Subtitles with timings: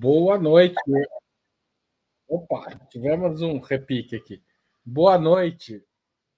[0.00, 0.76] Boa noite.
[2.28, 4.40] Opa, tivemos um repique aqui.
[4.86, 5.84] Boa noite.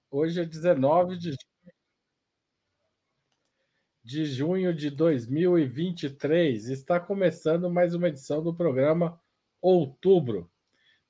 [0.09, 1.35] Hoje é 19 de
[4.03, 6.69] de junho de 2023.
[6.69, 9.21] Está começando mais uma edição do programa
[9.61, 10.49] Outubro.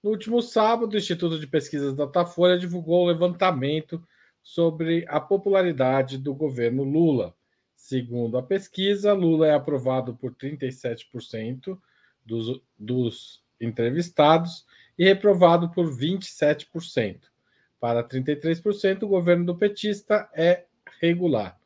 [0.04, 4.06] No último sábado, o Instituto de Pesquisas Datafolha divulgou o levantamento
[4.44, 7.34] sobre a popularidade do governo Lula.
[7.78, 11.80] Segundo a pesquisa, Lula é aprovado por 37%
[12.26, 14.66] dos, dos entrevistados
[14.98, 17.22] e reprovado por 27%.
[17.80, 20.66] Para 33%, o governo do petista é
[21.00, 21.60] regular.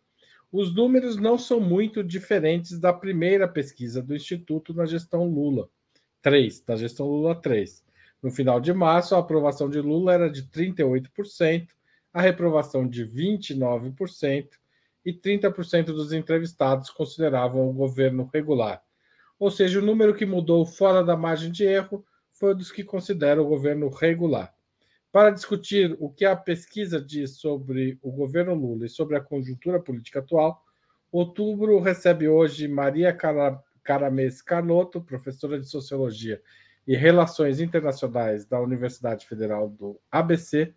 [0.51, 5.67] Os números não são muito diferentes da primeira pesquisa do Instituto na gestão Lula
[6.21, 7.83] 3, na gestão Lula 3.
[8.23, 11.67] No final de março, a aprovação de Lula era de 38%,
[12.13, 14.47] a reprovação de 29%
[15.05, 18.81] e 30% dos entrevistados consideravam o governo regular.
[19.39, 23.43] Ou seja, o número que mudou fora da margem de erro foi dos que consideram
[23.43, 24.53] o governo regular.
[25.11, 29.79] Para discutir o que a pesquisa diz sobre o governo Lula e sobre a conjuntura
[29.79, 30.65] política atual,
[31.11, 33.17] Outubro recebe hoje Maria
[33.81, 36.41] Caramês Carlotto, professora de Sociologia
[36.85, 40.73] e Relações Internacionais da Universidade Federal do ABC,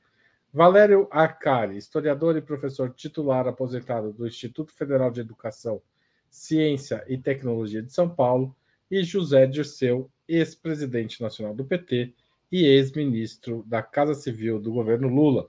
[0.53, 5.83] Valério Arcari, historiador e professor titular aposentado do Instituto Federal de Educação,
[6.31, 8.55] Ciência e Tecnologia de São Paulo,
[8.91, 12.15] e José Dirceu, ex-presidente nacional do PT
[12.51, 15.49] e ex-ministro da Casa Civil do governo Lula.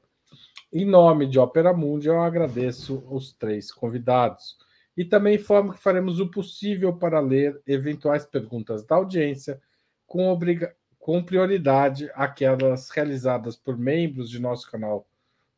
[0.72, 4.58] Em nome de Opera Mundi, eu agradeço os três convidados.
[4.96, 9.62] E também informo que faremos o possível para ler eventuais perguntas da audiência,
[10.06, 10.76] com, obriga...
[11.00, 15.08] com prioridade aquelas realizadas por membros de nosso canal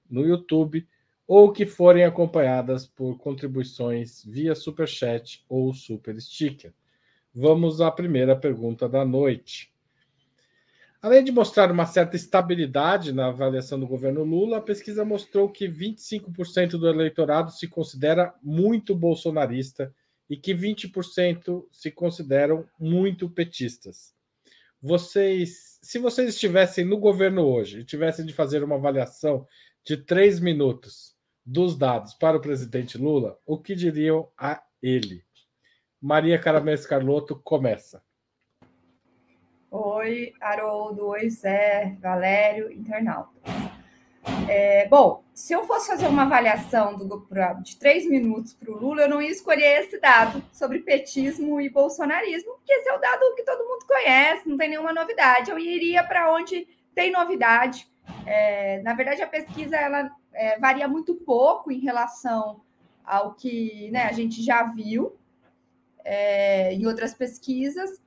[0.09, 0.87] no YouTube
[1.33, 6.73] ou que forem acompanhadas por contribuições via Superchat ou Super Sticker.
[7.33, 9.73] Vamos à primeira pergunta da noite.
[11.01, 15.69] Além de mostrar uma certa estabilidade na avaliação do governo Lula, a pesquisa mostrou que
[15.69, 19.95] 25% do eleitorado se considera muito bolsonarista
[20.29, 24.13] e que 20% se consideram muito petistas.
[24.81, 29.47] Vocês, se vocês estivessem no governo hoje e tivessem de fazer uma avaliação
[29.85, 31.20] de três minutos
[31.51, 35.21] dos dados para o presidente Lula, o que diriam a ele?
[36.01, 38.01] Maria Caramés Carlotto começa.
[39.69, 41.07] Oi, Haroldo.
[41.07, 43.29] Oi, Zé, Valério, internauta.
[44.49, 47.27] É, bom, se eu fosse fazer uma avaliação do,
[47.61, 51.69] de três minutos para o Lula, eu não ia escolher esse dado sobre petismo e
[51.69, 55.51] bolsonarismo, porque esse é o dado que todo mundo conhece, não tem nenhuma novidade.
[55.51, 57.90] Eu iria para onde tem novidade.
[58.25, 62.61] É, na verdade, a pesquisa ela é, varia muito pouco em relação
[63.03, 65.15] ao que né, a gente já viu
[66.03, 67.99] é, em outras pesquisas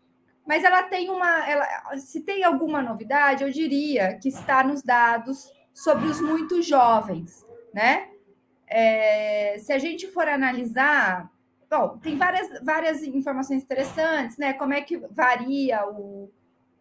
[0.46, 1.48] mas ela tem uma.
[1.48, 7.44] Ela, se tem alguma novidade, eu diria que está nos dados sobre os muito jovens,
[7.72, 8.08] né?
[8.66, 11.30] É, se a gente for analisar,
[11.70, 14.52] bom, tem várias, várias informações interessantes, né?
[14.52, 16.30] Como é que varia o,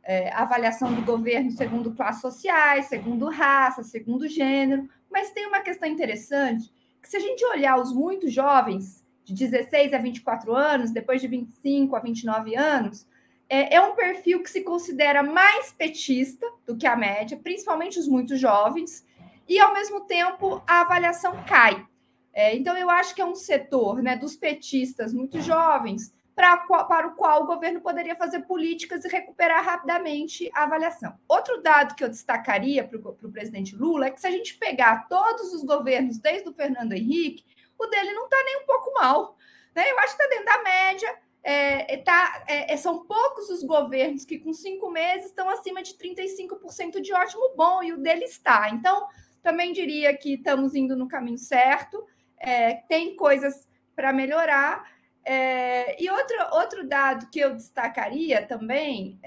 [0.03, 5.87] é, avaliação do governo segundo classes sociais, segundo raça, segundo gênero, mas tem uma questão
[5.87, 6.71] interessante
[7.01, 11.27] que se a gente olhar os muito jovens, de 16 a 24 anos, depois de
[11.27, 13.07] 25 a 29 anos,
[13.49, 18.07] é, é um perfil que se considera mais petista do que a média, principalmente os
[18.07, 19.05] muito jovens,
[19.47, 21.85] e ao mesmo tempo a avaliação cai.
[22.33, 27.07] É, então, eu acho que é um setor né, dos petistas muito jovens para, para
[27.07, 31.17] o qual o governo poderia fazer políticas e recuperar rapidamente a avaliação.
[31.27, 35.07] Outro dado que eu destacaria para o presidente Lula é que se a gente pegar
[35.07, 37.45] todos os governos, desde o Fernando Henrique,
[37.77, 39.37] o dele não está nem um pouco mal.
[39.75, 39.91] Né?
[39.91, 43.63] Eu acho que está dentro da média, é, é, tá, é, é, são poucos os
[43.63, 48.23] governos que, com cinco meses, estão acima de 35% de ótimo bom, e o dele
[48.23, 48.69] está.
[48.69, 49.07] Então,
[49.41, 52.07] também diria que estamos indo no caminho certo,
[52.39, 54.92] é, tem coisas para melhorar.
[55.25, 59.19] É, e outro, outro dado que eu destacaria também,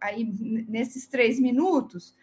[0.00, 0.24] aí
[0.68, 2.14] nesses três minutos,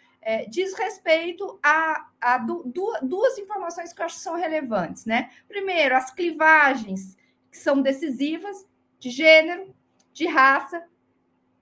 [0.50, 2.72] diz respeito a, a du,
[3.04, 5.06] duas informações que eu acho que são relevantes.
[5.06, 5.30] Né?
[5.48, 7.18] Primeiro, as clivagens
[7.52, 8.66] que são decisivas
[9.00, 9.74] de gênero,
[10.12, 10.84] de raça,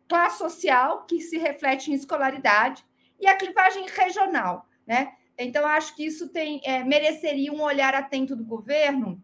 [0.08, 2.86] classe social, que se reflete em escolaridade,
[3.20, 4.68] e a clivagem regional.
[4.86, 5.14] Né?
[5.38, 9.24] Então, acho que isso tem é, mereceria um olhar atento do governo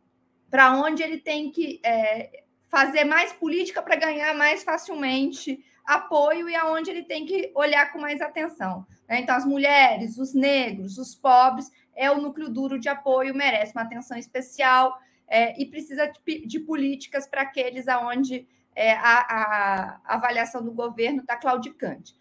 [0.50, 6.56] para onde ele tem que é, fazer mais política para ganhar mais facilmente apoio e
[6.56, 8.86] aonde ele tem que olhar com mais atenção.
[9.08, 9.22] Né?
[9.22, 13.82] Então, as mulheres, os negros, os pobres, é o núcleo duro de apoio, merece uma
[13.82, 14.98] atenção especial
[15.28, 20.72] é, e precisa de, de políticas para aqueles aonde é, a, a, a avaliação do
[20.72, 22.16] governo está claudicante.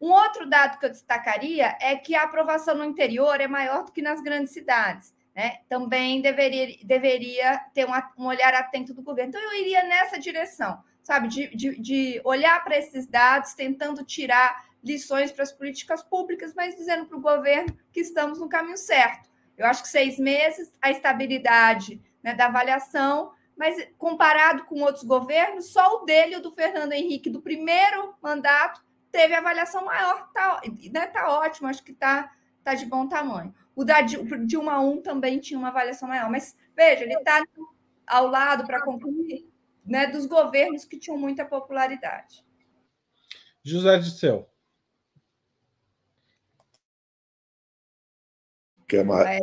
[0.00, 3.92] Um outro dado que eu destacaria é que a aprovação no interior é maior do
[3.92, 5.14] que nas grandes cidades.
[5.34, 5.58] Né?
[5.68, 9.30] Também deveria, deveria ter um, um olhar atento do governo.
[9.30, 14.66] Então, eu iria nessa direção, sabe, de, de, de olhar para esses dados, tentando tirar
[14.82, 19.30] lições para as políticas públicas, mas dizendo para o governo que estamos no caminho certo.
[19.56, 25.72] Eu acho que seis meses, a estabilidade né, da avaliação, mas comparado com outros governos,
[25.72, 31.06] só o dele, o do Fernando Henrique, do primeiro mandato, teve avaliação maior, tá, né,
[31.06, 32.32] tá ótimo, acho que tá,
[32.64, 33.54] tá de bom tamanho.
[33.74, 37.42] O da Dilma 1 também tinha uma avaliação maior, mas veja, ele está
[38.06, 39.50] ao lado para concluir
[39.84, 42.44] né, dos governos que tinham muita popularidade.
[43.62, 44.48] José de Seu.
[48.88, 49.26] Que é, mais...
[49.26, 49.40] é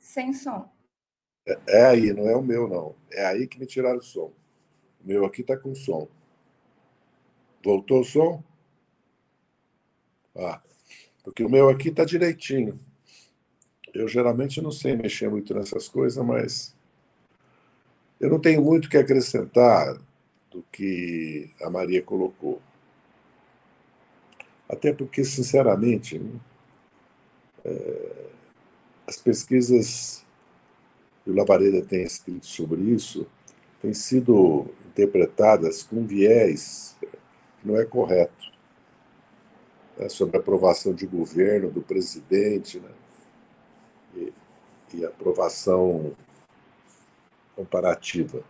[0.00, 0.70] sem som.
[1.46, 2.94] É, é, aí, não é o meu, não.
[3.10, 4.32] É aí que me tiraram o som.
[5.00, 6.06] O meu aqui está com som.
[7.64, 8.44] Voltou o som?
[10.36, 10.62] Ah,
[11.24, 12.78] porque o meu aqui está direitinho.
[13.94, 16.74] Eu geralmente não sei mexer muito nessas coisas, mas
[18.18, 19.98] eu não tenho muito que acrescentar
[20.50, 22.60] do que a Maria colocou.
[24.68, 26.20] Até porque, sinceramente,
[27.64, 28.26] é,
[29.06, 30.24] as pesquisas
[31.24, 33.26] que o Lavareda tem escrito sobre isso
[33.80, 38.52] têm sido interpretadas com viés que não é correto
[39.98, 42.88] né, sobre a aprovação de governo do presidente né,
[44.14, 44.32] e,
[44.94, 46.14] e aprovação
[47.54, 48.42] comparativa.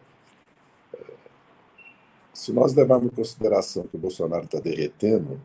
[2.33, 5.41] Se nós levarmos em consideração que o Bolsonaro está derretendo,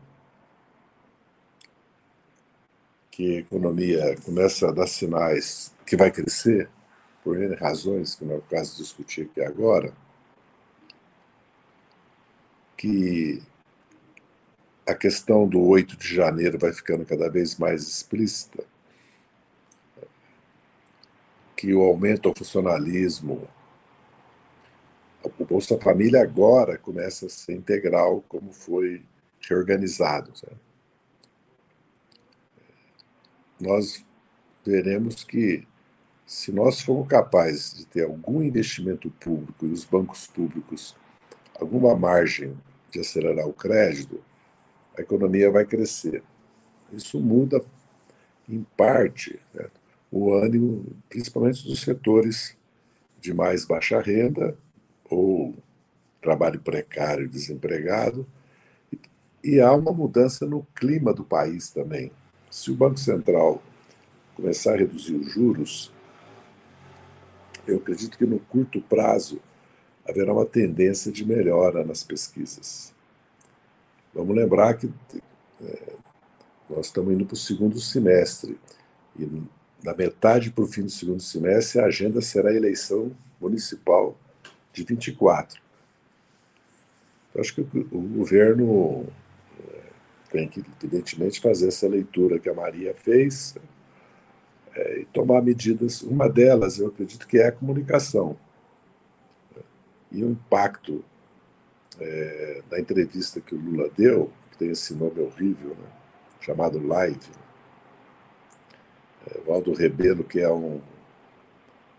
[3.10, 6.68] que a economia começa a dar sinais que vai crescer,
[7.22, 9.92] por N razões, que não é o caso de discutir aqui agora,
[12.76, 13.42] que
[14.86, 18.64] a questão do 8 de janeiro vai ficando cada vez mais explícita,
[21.58, 23.48] que o aumento ao funcionalismo,
[25.24, 29.02] o Bolsa Família agora começa a ser integral, como foi
[29.40, 30.30] reorganizado.
[30.38, 30.54] Sabe?
[33.60, 34.04] Nós
[34.64, 35.66] veremos que,
[36.24, 40.94] se nós formos capazes de ter algum investimento público e os bancos públicos
[41.60, 42.56] alguma margem
[42.92, 44.22] de acelerar o crédito,
[44.96, 46.22] a economia vai crescer.
[46.92, 47.60] Isso muda,
[48.48, 49.68] em parte, né,
[50.10, 52.56] o ânimo, principalmente dos setores
[53.20, 54.56] de mais baixa renda
[55.08, 55.54] ou
[56.20, 58.26] trabalho precário desempregado.
[59.42, 62.10] E há uma mudança no clima do país também.
[62.50, 63.62] Se o Banco Central
[64.34, 65.92] começar a reduzir os juros,
[67.66, 69.40] eu acredito que no curto prazo
[70.08, 72.94] haverá uma tendência de melhora nas pesquisas.
[74.14, 74.90] Vamos lembrar que
[75.60, 75.92] é,
[76.70, 78.58] nós estamos indo para o segundo semestre
[79.18, 79.42] e
[79.82, 84.16] da metade para o fim do segundo semestre a agenda será a eleição municipal
[84.72, 85.60] de 24.
[87.34, 89.06] Eu acho que o, governo
[89.60, 89.80] é,
[90.30, 93.56] tem que, evidentemente, fazer essa leitura que a Maria fez
[94.74, 96.02] é, e tomar medidas.
[96.02, 98.36] Uma delas, eu acredito que é a comunicação
[100.10, 101.04] e o impacto
[102.00, 105.88] é, da entrevista que o Lula deu, que tem esse nome horrível, né,
[106.40, 107.28] chamado Live.
[109.30, 110.80] É, Valdo Rebelo, que é um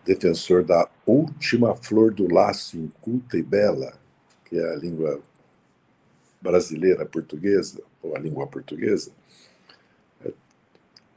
[0.06, 3.94] defensor da última flor do laço inculta e bela,
[4.46, 5.22] que é a língua
[6.42, 9.12] brasileira portuguesa, ou a língua portuguesa,
[10.26, 10.32] é,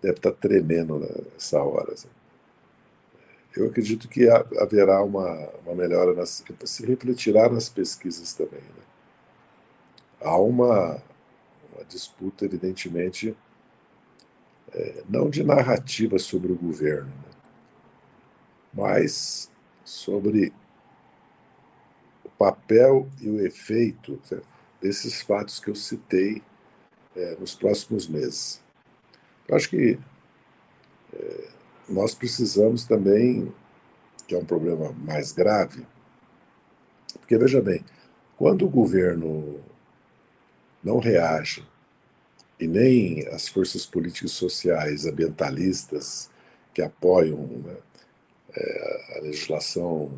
[0.02, 1.92] deve estar tremendo nessa hora.
[1.92, 2.08] Assim.
[3.56, 5.30] Eu acredito que haverá uma,
[5.64, 8.60] uma melhora, nas, se refletirá nas pesquisas também.
[8.60, 8.82] Né?
[10.20, 11.02] Há uma,
[11.72, 13.36] uma disputa, evidentemente,
[15.08, 17.32] não de narrativa sobre o governo, né?
[18.72, 19.50] mas
[19.84, 20.52] sobre
[22.24, 24.20] o papel e o efeito
[24.80, 26.42] desses fatos que eu citei
[27.14, 28.62] é, nos próximos meses.
[29.46, 29.98] Eu acho que
[31.12, 31.48] é,
[31.88, 33.52] nós precisamos também,
[34.26, 35.86] que é um problema mais grave,
[37.20, 37.84] porque veja bem,
[38.36, 39.60] quando o governo
[40.82, 41.64] não reage
[42.62, 46.30] e nem as forças políticas sociais ambientalistas
[46.72, 47.76] que apoiam né,
[48.54, 50.12] é, a legislação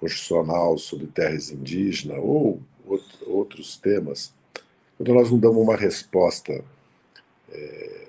[0.00, 2.62] constitucional sobre terras indígenas ou
[3.26, 4.32] outros temas,
[4.96, 6.64] quando nós não damos uma resposta
[7.50, 8.06] é,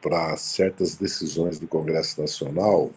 [0.00, 2.92] para certas decisões do Congresso Nacional,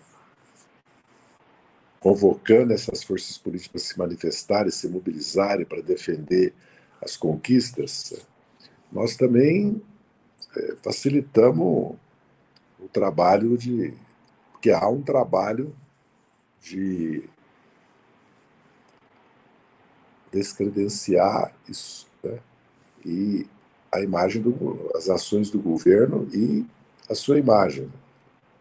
[2.00, 6.54] convocando essas forças políticas para se manifestarem, se mobilizarem para defender
[7.02, 8.14] as conquistas,
[8.94, 9.82] nós também
[10.56, 11.96] é, facilitamos
[12.80, 13.94] o trabalho de.
[14.52, 15.76] Porque há um trabalho
[16.62, 17.24] de
[20.32, 22.40] descredenciar isso, né?
[23.06, 23.46] e
[23.92, 26.66] a imagem do, as ações do governo e
[27.10, 27.92] a sua imagem.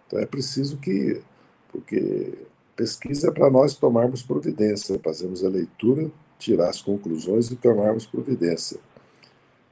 [0.07, 1.23] Então é preciso que,
[1.71, 2.47] porque
[2.77, 8.79] pesquisa é para nós tomarmos providência, fazermos a leitura, tirar as conclusões e tomarmos providência.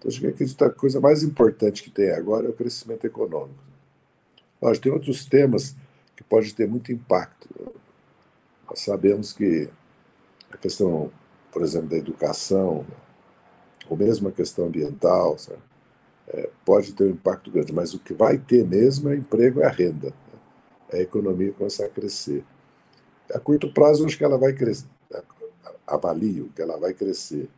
[0.00, 3.62] Então, acho que a coisa mais importante que tem agora é o crescimento econômico.
[4.61, 5.76] Lógico, tem outros temas
[6.16, 7.49] que podem ter muito impacto.
[8.66, 9.69] Nós sabemos que
[10.50, 11.12] a questão,
[11.52, 12.87] por exemplo, da educação,
[13.88, 15.37] ou mesmo a questão ambiental,
[16.28, 19.64] é, pode ter um impacto grande, mas o que vai ter mesmo é emprego e
[19.64, 20.09] a renda.
[20.09, 20.38] Né?
[20.92, 22.42] É a economia começar a crescer.
[23.35, 24.87] A curto prazo, acho que ela vai crescer.
[25.87, 27.50] Avalio que ela vai crescer,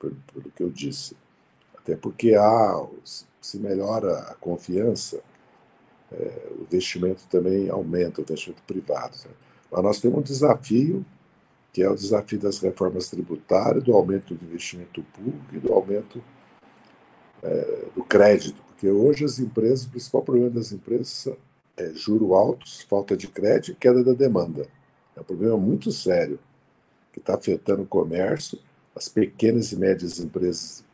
[0.00, 1.14] pelo que eu disse.
[1.86, 2.84] Até porque há,
[3.40, 5.20] se melhora a confiança,
[6.10, 9.16] é, o investimento também aumenta, o investimento privado.
[9.24, 9.30] Né?
[9.70, 11.06] Mas nós temos um desafio,
[11.72, 16.20] que é o desafio das reformas tributárias, do aumento do investimento público e do aumento
[17.44, 21.36] é, do crédito, porque hoje as empresas, o principal problema das empresas
[21.76, 24.66] é juros altos, falta de crédito e queda da demanda.
[25.14, 26.40] É um problema muito sério
[27.12, 28.58] que está afetando o comércio,
[28.92, 30.84] as pequenas e médias empresas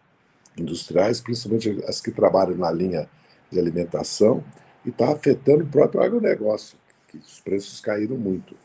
[0.56, 3.08] industriais, principalmente as que trabalham na linha
[3.50, 4.42] de alimentação,
[4.84, 6.76] e está afetando o próprio agronegócio,
[7.08, 8.56] que os preços caíram muito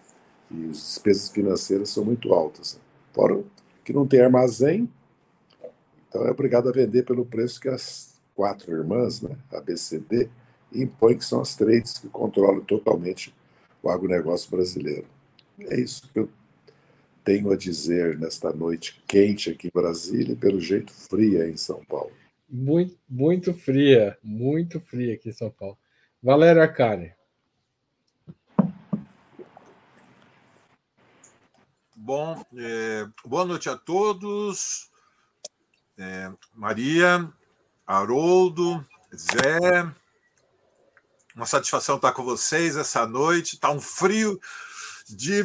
[0.50, 2.79] e as despesas financeiras são muito altas.
[3.13, 3.44] Fora
[3.84, 4.89] que não tem armazém,
[6.08, 10.29] então é obrigado a vender pelo preço que as quatro irmãs, né, a BCD,
[10.74, 13.34] impõem, que são as trades que controlam totalmente
[13.82, 15.06] o agronegócio brasileiro.
[15.60, 16.29] É isso que eu
[17.27, 21.84] tenho a dizer nesta noite quente aqui em Brasília e, pelo jeito, fria em São
[21.84, 22.13] Paulo.
[22.50, 25.77] Muito, muito fria, muito fria aqui em São Paulo.
[26.24, 27.13] Valério Arcari.
[31.93, 34.89] Bom, é, boa noite a todos.
[35.98, 37.29] É, Maria,
[37.86, 39.91] Haroldo, Zé.
[41.36, 43.55] Uma satisfação estar com vocês essa noite.
[43.55, 44.39] Está um frio
[45.10, 45.43] de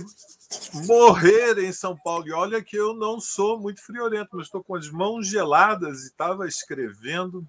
[0.87, 2.27] morrer em São Paulo.
[2.27, 6.07] E olha que eu não sou muito friorento, mas estou com as mãos geladas e
[6.07, 7.47] estava escrevendo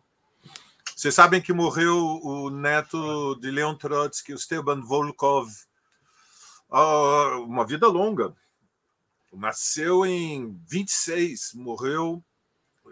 [1.04, 4.38] vocês sabem que morreu o neto de Leon Trotsky, o
[4.86, 5.50] Volkov,
[7.46, 8.34] uma vida longa.
[9.34, 12.24] Nasceu em 26, morreu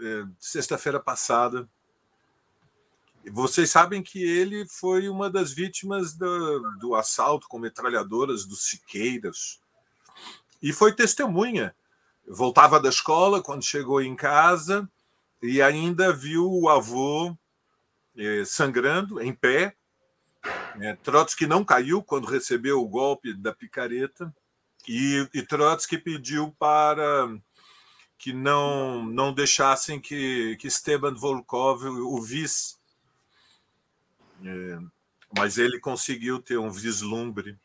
[0.02, 1.70] é, sexta-feira passada.
[3.32, 9.61] Vocês sabem que ele foi uma das vítimas do, do assalto com metralhadoras dos Siqueiras
[10.62, 11.76] e foi testemunha.
[12.28, 14.90] Voltava da escola quando chegou em casa
[15.42, 17.36] e ainda viu o avô
[18.16, 19.76] eh, sangrando, em pé.
[20.80, 24.34] É, Trotsky não caiu quando recebeu o golpe da picareta
[24.88, 27.30] e, e Trotsky pediu para
[28.18, 32.78] que não não deixassem que, que Esteban Volkov o visse.
[34.44, 34.80] É,
[35.38, 37.58] mas ele conseguiu ter um vislumbre.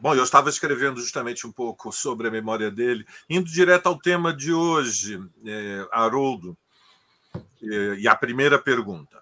[0.00, 4.32] Bom, eu estava escrevendo justamente um pouco sobre a memória dele, indo direto ao tema
[4.32, 6.56] de hoje, é, Haroldo.
[7.60, 9.20] E a primeira pergunta: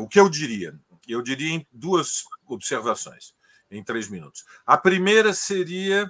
[0.00, 0.78] o que eu diria?
[1.08, 3.34] Eu diria em duas observações,
[3.70, 4.44] em três minutos.
[4.64, 6.08] A primeira seria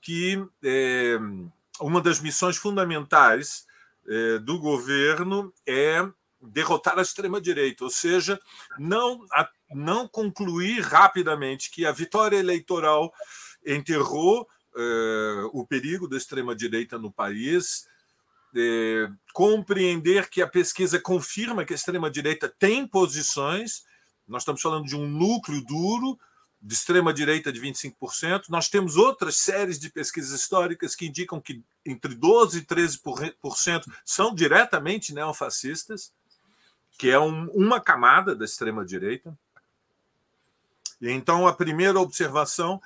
[0.00, 1.16] que é,
[1.80, 3.66] uma das missões fundamentais
[4.08, 6.04] é, do governo é
[6.40, 8.40] derrotar a extrema-direita, ou seja,
[8.76, 9.24] não,
[9.74, 13.12] não concluir rapidamente que a vitória eleitoral
[13.64, 17.86] enterrou é, o perigo da extrema-direita no país,
[18.54, 23.84] é, compreender que a pesquisa confirma que a extrema-direita tem posições,
[24.26, 26.18] nós estamos falando de um núcleo duro
[26.62, 28.44] de extrema-direita de 25%.
[28.48, 34.32] Nós temos outras séries de pesquisas históricas que indicam que entre 12% e 13% são
[34.32, 36.12] diretamente neofascistas,
[36.96, 39.36] que é um, uma camada da extrema-direita.
[41.10, 42.80] Então, a primeira observação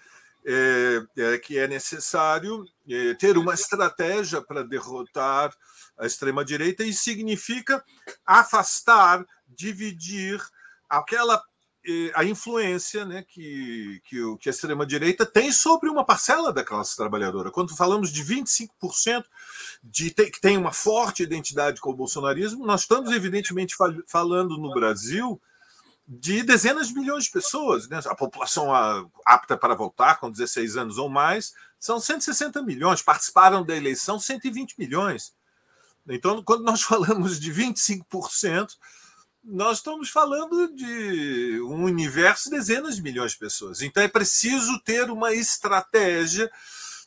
[0.45, 5.55] é, é que é necessário é, ter uma estratégia para derrotar
[5.99, 7.85] a extrema-direita e significa
[8.25, 10.41] afastar, dividir
[10.89, 11.43] aquela
[11.89, 16.97] é, a influência né, que, que, que a extrema-direita tem sobre uma parcela da classe
[16.97, 17.51] trabalhadora.
[17.51, 19.25] Quando falamos de 25%
[19.85, 24.75] de que tem uma forte identidade com o bolsonarismo, nós estamos, evidentemente, fal falando no
[24.75, 25.41] Brasil
[26.07, 27.89] de dezenas de milhões de pessoas.
[27.89, 28.01] Né?
[28.07, 28.69] A população
[29.25, 33.03] apta para votar, com 16 anos ou mais, são 160 milhões.
[33.03, 35.35] Participaram da eleição 120 milhões.
[36.09, 38.77] Então, quando nós falamos de 25%,
[39.43, 43.81] nós estamos falando de um universo de dezenas de milhões de pessoas.
[43.81, 46.51] Então, é preciso ter uma estratégia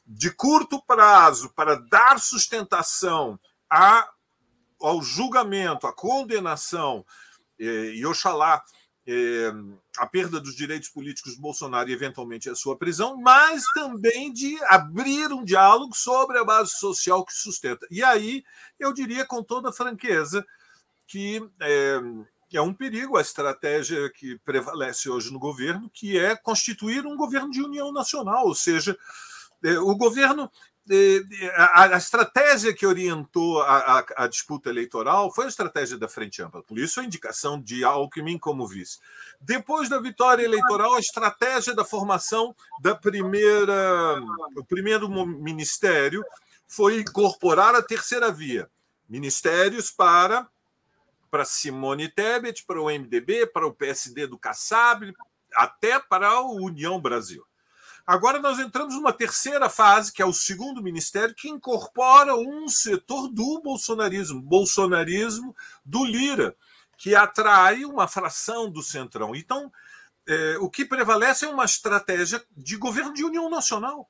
[0.06, 3.40] de curto prazo para dar sustentação
[3.70, 4.10] a,
[4.82, 7.06] ao julgamento, à condenação,
[7.60, 8.64] eh, e oxalá
[9.12, 9.52] eh,
[9.98, 14.56] a perda dos direitos políticos do Bolsonaro e, eventualmente, a sua prisão, mas também de
[14.66, 17.88] abrir um diálogo sobre a base social que sustenta.
[17.90, 18.44] E aí,
[18.80, 20.46] eu diria com toda franqueza
[21.08, 22.00] que é,
[22.54, 27.50] é um perigo a estratégia que prevalece hoje no governo, que é constituir um governo
[27.50, 28.96] de união nacional, ou seja,
[29.64, 30.52] é, o governo.
[31.56, 36.64] A, estratégia que orientou a, a, a, disputa eleitoral foi a estratégia da Frente Ampla,
[36.64, 38.98] por isso a indicação de Alckmin como vice.
[39.40, 44.20] Depois da vitória eleitoral, a estratégia da formação da primeira,
[44.56, 46.24] o primeiro ministério
[46.68, 48.68] foi incorporar a terceira via,
[49.08, 50.48] ministérios para
[51.30, 55.14] para Simone Tebet, para o MDB, para o PSD do Kassab,
[55.56, 57.46] até para a União Brasil.
[58.10, 63.28] Agora nós entramos numa terceira fase, que é o segundo ministério, que incorpora um setor
[63.28, 66.56] do bolsonarismo, bolsonarismo do Lira,
[66.98, 69.36] que atrai uma fração do centrão.
[69.36, 69.72] Então,
[70.28, 74.10] é, o que prevalece é uma estratégia de governo de união nacional.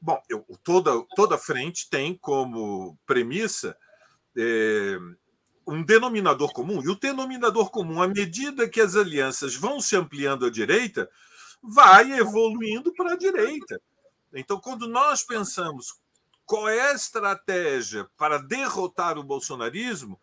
[0.00, 3.76] Bom, eu, toda, toda frente tem como premissa
[4.36, 4.96] é,
[5.66, 10.46] um denominador comum, e o denominador comum, à medida que as alianças vão se ampliando
[10.46, 11.10] à direita,
[11.66, 13.80] vai evoluindo para a direita.
[14.32, 15.94] Então, quando nós pensamos
[16.44, 20.20] qual é a estratégia para derrotar o bolsonarismo,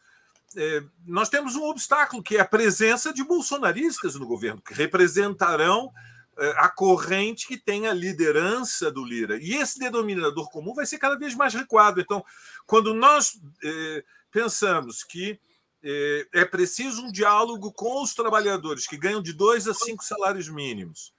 [0.55, 5.91] é, nós temos um obstáculo, que é a presença de bolsonaristas no governo, que representarão
[6.37, 9.37] é, a corrente que tem a liderança do Lira.
[9.41, 11.99] E esse denominador comum vai ser cada vez mais recuado.
[11.99, 12.23] Então,
[12.65, 15.39] quando nós é, pensamos que
[16.31, 21.13] é preciso um diálogo com os trabalhadores que ganham de dois a cinco salários mínimos,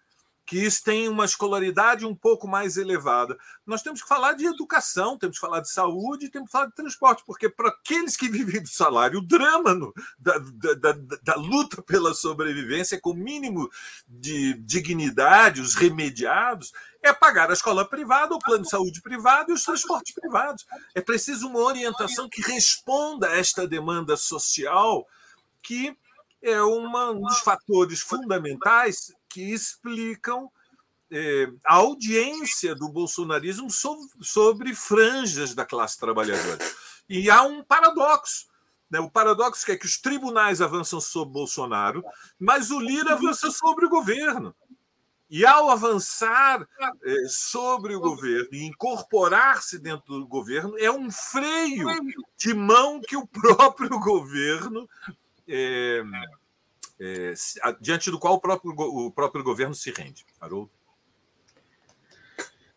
[0.47, 3.37] que têm uma escolaridade um pouco mais elevada.
[3.67, 6.75] Nós temos que falar de educação, temos que falar de saúde, temos que falar de
[6.75, 11.35] transporte, porque para aqueles que vivem do salário, o drama no, da, da, da, da,
[11.37, 13.71] luta pela sobrevivência com o mínimo
[14.07, 19.55] de dignidade, os remediados, é pagar a escola privada, o plano de saúde privado e
[19.55, 20.67] os transportes privados.
[20.95, 25.07] É preciso uma orientação que responda a esta demanda social
[25.63, 25.97] que
[26.43, 30.49] é uma, um dos fatores fundamentais que explicam
[31.11, 36.59] é, a audiência do bolsonarismo sobre, sobre, franjas da classe trabalhadora.
[37.09, 38.47] E há um paradoxo.
[38.89, 39.01] Né?
[39.01, 42.05] O paradoxo é que os tribunais avançam sobre Bolsonaro,
[42.39, 44.55] mas o Lira avança sobre o governo.
[45.29, 46.65] E ao avançar
[47.05, 51.89] é, sobre o governo e incorporar-se dentro do governo, é um freio
[52.37, 54.89] de mão que o próprio governo
[55.49, 56.05] é,
[57.05, 57.35] é,
[57.81, 60.25] diante do qual o próprio, o próprio governo se rende.
[60.41, 60.71] Haroldo?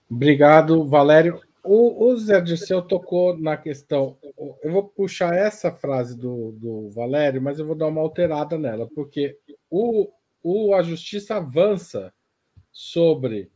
[0.09, 1.41] Obrigado, Valério.
[1.63, 4.17] O, o Zé Dirceu tocou na questão.
[4.63, 8.89] Eu vou puxar essa frase do, do Valério, mas eu vou dar uma alterada nela,
[8.95, 9.37] porque
[9.69, 10.09] o,
[10.41, 12.13] o, a justiça avança
[12.71, 13.51] sobre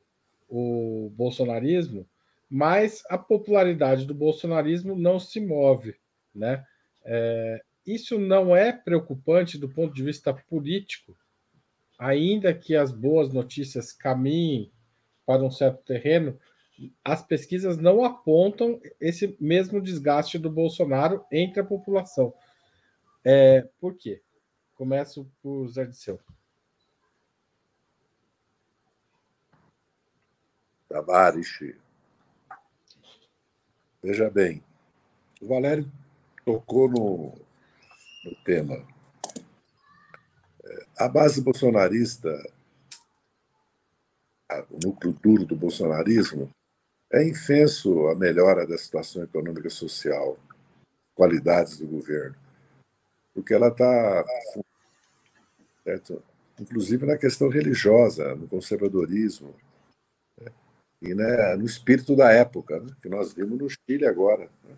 [0.50, 2.06] o bolsonarismo,
[2.50, 5.96] mas a popularidade do bolsonarismo não se move,
[6.36, 6.66] né?
[7.06, 11.18] É, isso não é preocupante do ponto de vista político,
[11.98, 14.72] ainda que as boas notícias caminhem
[15.26, 16.40] para um certo terreno,
[17.04, 22.34] as pesquisas não apontam esse mesmo desgaste do Bolsonaro entre a população.
[23.24, 24.22] É, por quê?
[24.74, 26.20] Começo por Zé Disseu.
[30.90, 31.60] Tavares.
[34.04, 34.64] Veja bem,
[35.40, 35.90] o Valério
[36.44, 37.34] tocou no,
[38.24, 38.86] no tema.
[40.98, 42.30] A base bolsonarista,
[44.70, 46.50] o núcleo duro do bolsonarismo,
[47.12, 50.38] é infenso a melhora da situação econômica e social,
[51.14, 52.36] qualidades do governo,
[53.34, 54.26] porque ela está,
[56.60, 59.54] inclusive na questão religiosa, no conservadorismo,
[60.40, 60.52] né?
[61.02, 62.96] e né, no espírito da época, né?
[63.02, 64.50] que nós vimos no Chile agora.
[64.64, 64.76] Né?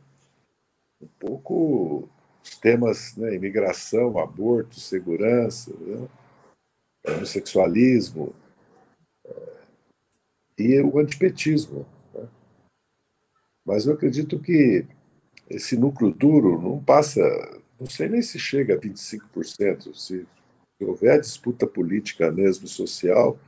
[1.01, 2.09] Um pouco
[2.43, 6.07] os temas, né, imigração, aborto, segurança, né,
[7.07, 8.35] homossexualismo
[9.25, 9.61] é,
[10.57, 11.85] e o antipetismo.
[12.13, 12.27] Né.
[13.65, 14.85] Mas eu acredito que
[15.49, 17.21] esse núcleo duro não passa,
[17.79, 20.27] não sei nem se chega a 25%, se
[20.81, 23.39] houver disputa política mesmo, social,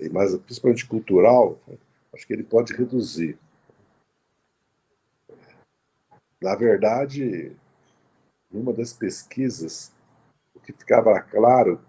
[0.00, 1.58] e mais, principalmente cultural,
[2.12, 3.38] acho que ele pode reduzir.
[6.40, 7.56] Na verdade,
[8.56, 9.92] numa das pesquisas,
[10.54, 11.80] o que ficava claro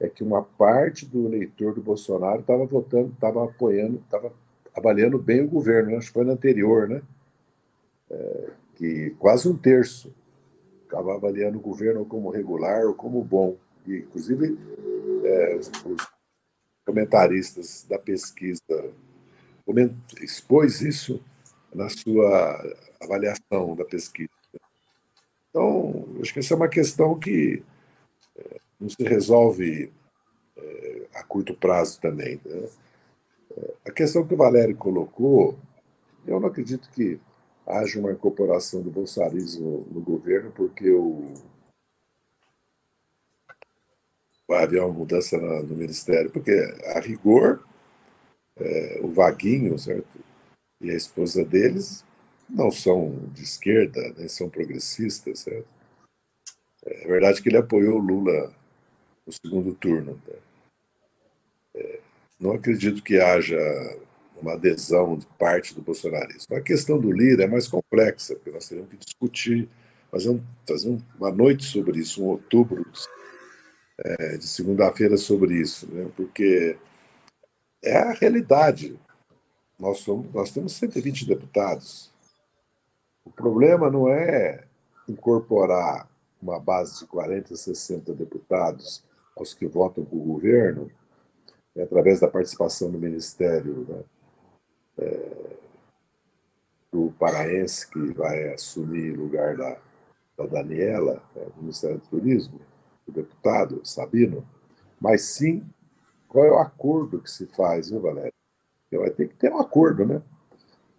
[0.00, 4.32] é que uma parte do eleitor do Bolsonaro estava votando, estava apoiando, estava
[4.74, 5.90] avaliando bem o governo.
[5.90, 5.96] Né?
[5.96, 7.02] Acho que foi no anterior, né?
[8.10, 10.14] É, que quase um terço
[10.82, 13.56] estava avaliando o governo como regular ou como bom.
[13.86, 14.58] E, inclusive,
[15.24, 16.14] é, os, os,
[16.86, 18.60] comentaristas da pesquisa
[20.20, 21.18] expôs isso
[21.74, 24.43] na sua avaliação da pesquisa.
[25.54, 27.62] Então, acho que essa é uma questão que
[28.36, 29.92] é, não se resolve
[30.56, 32.40] é, a curto prazo também.
[32.44, 32.68] Né?
[33.56, 35.56] É, a questão que o Valério colocou,
[36.26, 37.20] eu não acredito que
[37.64, 41.32] haja uma incorporação do bolsonarismo no governo, porque o,
[44.48, 46.50] vai haver uma mudança no ministério, porque
[46.96, 47.64] a rigor,
[48.56, 50.18] é, o Vaguinho, certo?
[50.80, 52.04] E a esposa deles
[52.48, 55.68] não são de esquerda, nem são progressistas, certo?
[56.86, 58.54] É verdade que ele apoiou o Lula
[59.26, 60.20] no segundo turno.
[60.26, 60.34] Né?
[61.76, 62.00] É,
[62.38, 63.58] não acredito que haja
[64.40, 66.54] uma adesão de parte do bolsonarismo.
[66.54, 69.68] A questão do Lira é mais complexa, porque nós teremos que discutir,
[70.10, 72.84] fazer, um, fazer uma noite sobre isso, um outubro
[73.98, 76.10] é, de segunda-feira sobre isso, né?
[76.16, 76.76] porque
[77.82, 78.98] é a realidade.
[79.78, 82.13] Nós, somos, nós temos 120 deputados.
[83.24, 84.64] O problema não é
[85.08, 86.08] incorporar
[86.40, 89.04] uma base de 40, 60 deputados
[89.36, 90.90] aos que votam com o governo,
[91.74, 94.04] né, através da participação do Ministério né,
[94.98, 95.56] é,
[96.92, 99.78] do paraense, que vai assumir lugar da,
[100.36, 102.60] da Daniela, né, do Ministério do Turismo,
[103.06, 104.46] o deputado Sabino,
[105.00, 105.64] mas sim
[106.34, 108.32] qual é o acordo que se faz, viu, Valério?
[108.90, 110.20] Vai ter que ter um acordo, né?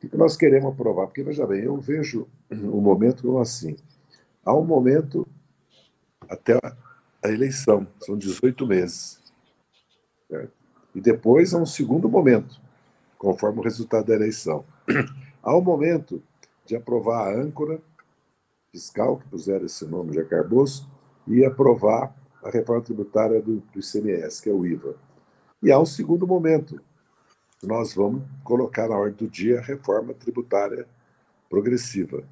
[0.06, 1.08] O que nós queremos aprovar?
[1.08, 3.76] Porque, veja bem, eu vejo o momento como assim.
[4.46, 5.28] Há um momento
[6.30, 6.60] até
[7.24, 9.20] a eleição, são 18 meses.
[10.30, 10.52] Certo?
[10.94, 12.62] E depois há um segundo momento,
[13.18, 14.63] conforme o resultado da eleição.
[15.41, 16.22] Há um momento
[16.65, 17.82] de aprovar a âncora
[18.72, 20.88] fiscal, que puseram esse nome de Carboço,
[21.28, 24.96] e aprovar a reforma tributária do, do ICMS, que é o IVA.
[25.63, 26.80] E há um segundo momento.
[27.63, 30.88] Nós vamos colocar na ordem do dia a reforma tributária
[31.50, 32.24] progressiva.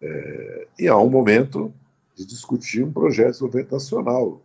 [0.00, 1.72] É, e há um momento
[2.14, 4.42] de discutir um projeto de desenvolvimento nacional,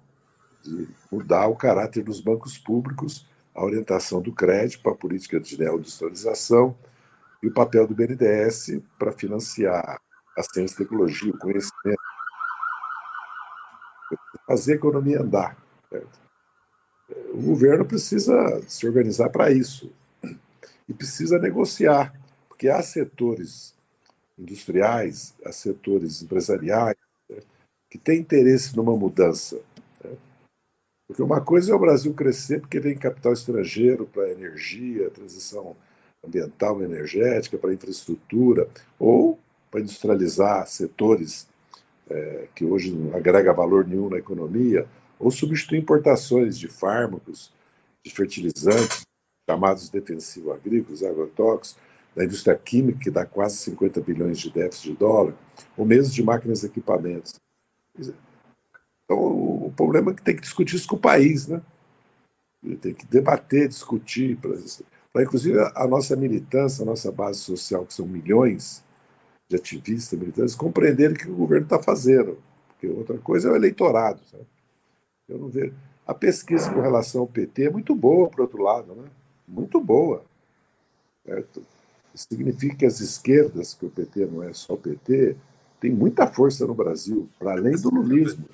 [0.64, 5.60] de mudar o caráter dos bancos públicos, a orientação do crédito para a política de
[5.60, 6.76] neoindustrialização
[7.42, 10.00] e o papel do BNDES para financiar
[10.38, 12.02] a ciência e tecnologia, o conhecimento,
[14.48, 15.58] fazer a economia andar.
[15.90, 16.23] Certo?
[17.34, 19.92] O governo precisa se organizar para isso
[20.88, 22.14] e precisa negociar,
[22.48, 23.74] porque há setores
[24.38, 26.98] industriais, há setores empresariais
[27.28, 27.48] certo?
[27.90, 29.60] que têm interesse numa mudança.
[30.02, 30.20] Certo?
[31.08, 35.76] Porque uma coisa é o Brasil crescer porque vem capital estrangeiro para energia, transição
[36.26, 39.38] ambiental energética, para infraestrutura, ou
[39.70, 41.48] para industrializar setores
[42.10, 44.88] é, que hoje não agrega valor nenhum na economia,
[45.24, 47.52] ou substituir importações de fármacos,
[48.04, 49.02] de fertilizantes,
[49.50, 51.82] chamados defensivos agrícolas, agrotóxicos,
[52.16, 55.34] da indústria química, que dá quase 50 bilhões de déficit de dólar,
[55.76, 57.34] ou mesmo de máquinas e equipamentos.
[57.98, 61.62] Então, o problema é que tem que discutir isso com o país, né?
[62.82, 64.38] Tem que debater, discutir,
[65.12, 68.84] para inclusive a nossa militância, a nossa base social, que são milhões,
[69.50, 72.38] de ativistas, militantes, compreenderem o que o governo está fazendo.
[72.70, 74.22] Porque outra coisa é o eleitorado.
[74.26, 74.46] Sabe?
[75.28, 75.74] Eu não vejo.
[76.06, 79.10] A pesquisa com relação ao PT é muito boa, por outro lado, né?
[79.48, 80.24] muito boa.
[81.26, 81.64] Certo?
[82.14, 85.36] Significa que as esquerdas, que o PT não é só o PT,
[85.80, 88.46] tem muita força no Brasil, para além do lulismo.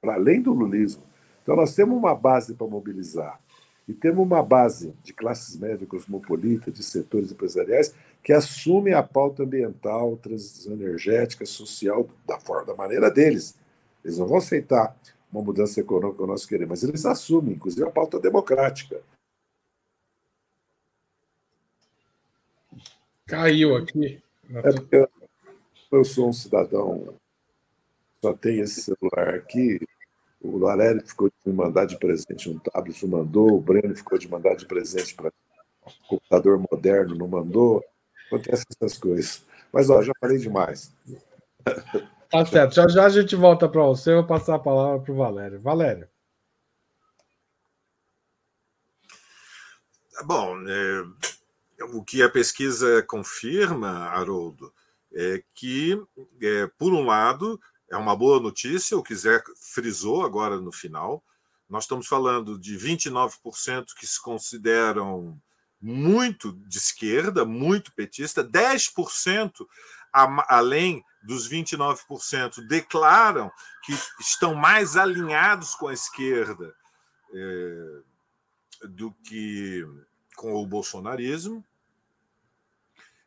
[0.00, 1.02] Para além do lulismo.
[1.42, 3.40] Então, nós temos uma base para mobilizar.
[3.88, 9.44] E temos uma base de classes médias cosmopolitas, de setores empresariais, que assumem a pauta
[9.44, 13.54] ambiental, transição energética, social, da forma, da maneira deles.
[14.04, 14.96] Eles não vão aceitar
[15.32, 19.02] uma mudança econômica que nós queremos, mas eles assumem, inclusive, a pauta democrática.
[23.26, 24.22] Caiu aqui.
[24.50, 25.08] É porque
[25.90, 27.14] eu sou um cidadão,
[28.22, 29.80] só tenho esse celular aqui,
[30.40, 33.54] o Valério ficou de me mandar de presente um tablet, não mandou.
[33.54, 35.32] O Breno ficou de mandar de presente para
[35.86, 37.84] um computador moderno, não mandou.
[38.26, 39.44] Acontecem essas coisas.
[39.72, 40.94] Mas, ó, já falei demais.
[42.30, 42.74] Tá certo.
[42.74, 44.10] Já já a gente volta para você.
[44.10, 45.60] Eu vou passar a palavra para o Valério.
[45.60, 46.08] Valério.
[50.12, 51.04] Tá bom, é,
[51.74, 54.72] então, o que a pesquisa confirma, Haroldo,
[55.12, 56.02] é que,
[56.40, 57.60] é, por um lado,
[57.90, 59.42] é uma boa notícia, o que Zé
[59.74, 61.22] frisou agora no final.
[61.68, 65.38] Nós estamos falando de 29% que se consideram
[65.78, 69.66] muito de esquerda, muito petista, 10%
[70.10, 73.50] a, além dos 29% declaram
[73.84, 76.74] que estão mais alinhados com a esquerda
[77.32, 78.00] é,
[78.88, 79.84] do que
[80.36, 81.64] com o bolsonarismo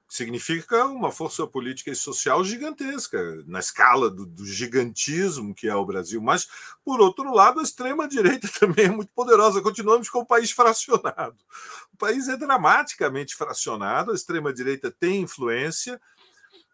[0.10, 5.86] significa uma força política e social gigantesca, na escala do, do, gigantismo que é o
[5.86, 6.20] Brasil.
[6.20, 6.48] Mas,
[6.84, 9.62] por outro lado, a extrema-direita também é muito poderosa.
[9.62, 11.38] Continuamos com o país fracionado.
[11.94, 16.02] O país é dramaticamente fracionado, a extrema-direita tem influência.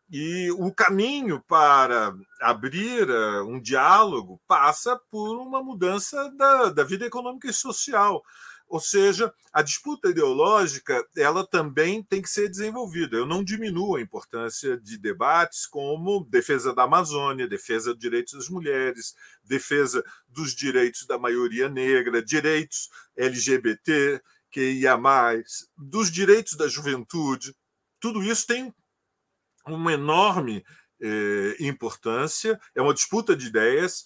[0.09, 7.05] E o caminho para abrir eh, um diálogo passa por uma mudança da, da vida
[7.05, 8.21] econômica e social.
[8.67, 13.15] Ou seja, a disputa ideológica ela também tem que ser desenvolvida.
[13.15, 18.49] Eu não diminuo a importância de debates como defesa da Amazônia, defesa dos direitos das
[18.49, 26.67] mulheres, defesa dos direitos da maioria negra, direitos LGBT, que ia mais, dos direitos da
[26.67, 27.55] juventude.
[27.99, 28.73] Tudo isso tem
[29.73, 30.63] uma enorme
[31.01, 34.05] eh, importância, é uma disputa de ideias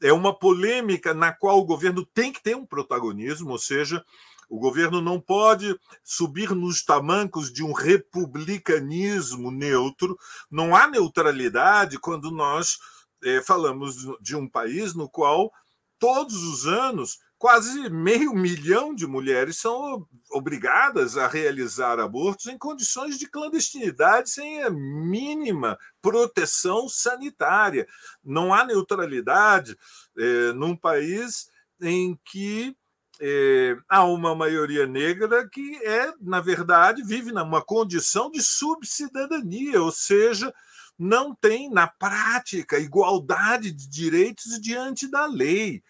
[0.00, 4.04] é uma polêmica na qual o governo tem que ter um protagonismo, ou seja,
[4.48, 10.16] o governo não pode subir nos tamancos de um republicanismo neutro.
[10.50, 12.78] Não há neutralidade quando nós
[13.24, 15.50] é, falamos de um país no qual
[15.98, 23.18] todos os anos quase meio milhão de mulheres são obrigadas a realizar abortos em condições
[23.18, 27.86] de clandestinidade sem a mínima proteção sanitária.
[28.24, 29.76] Não há neutralidade
[30.16, 32.74] é, num país em que
[33.20, 39.92] é, há uma maioria negra que é, na verdade, vive numa condição de subcidadania, ou
[39.92, 40.52] seja,
[40.98, 45.82] não tem na prática igualdade de direitos diante da lei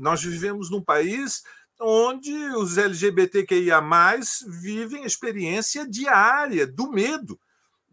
[0.00, 1.42] nós vivemos num país
[1.78, 3.80] onde os LGBTQIA
[4.46, 7.40] vivem a experiência diária do medo,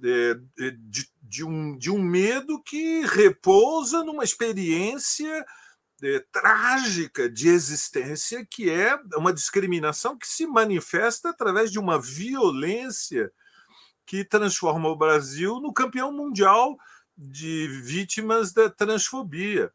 [0.04, 0.36] é,
[0.80, 5.46] de, de, um, de um medo que repousa numa experiência
[6.04, 13.32] é, trágica de existência, que é uma discriminação que se manifesta através de uma violência
[14.06, 16.78] que transforma o Brasil no campeão mundial
[17.18, 19.72] de vítimas da transfobia.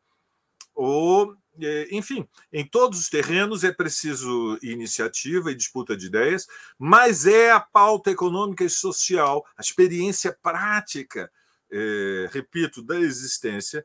[0.75, 1.41] Ou é,
[1.91, 6.47] enfim, em todos os terrenos é preciso iniciativa e disputa de ideias,
[6.79, 11.31] mas é a pauta econômica e social, a experiência prática,
[11.71, 13.85] é, repito, da existência,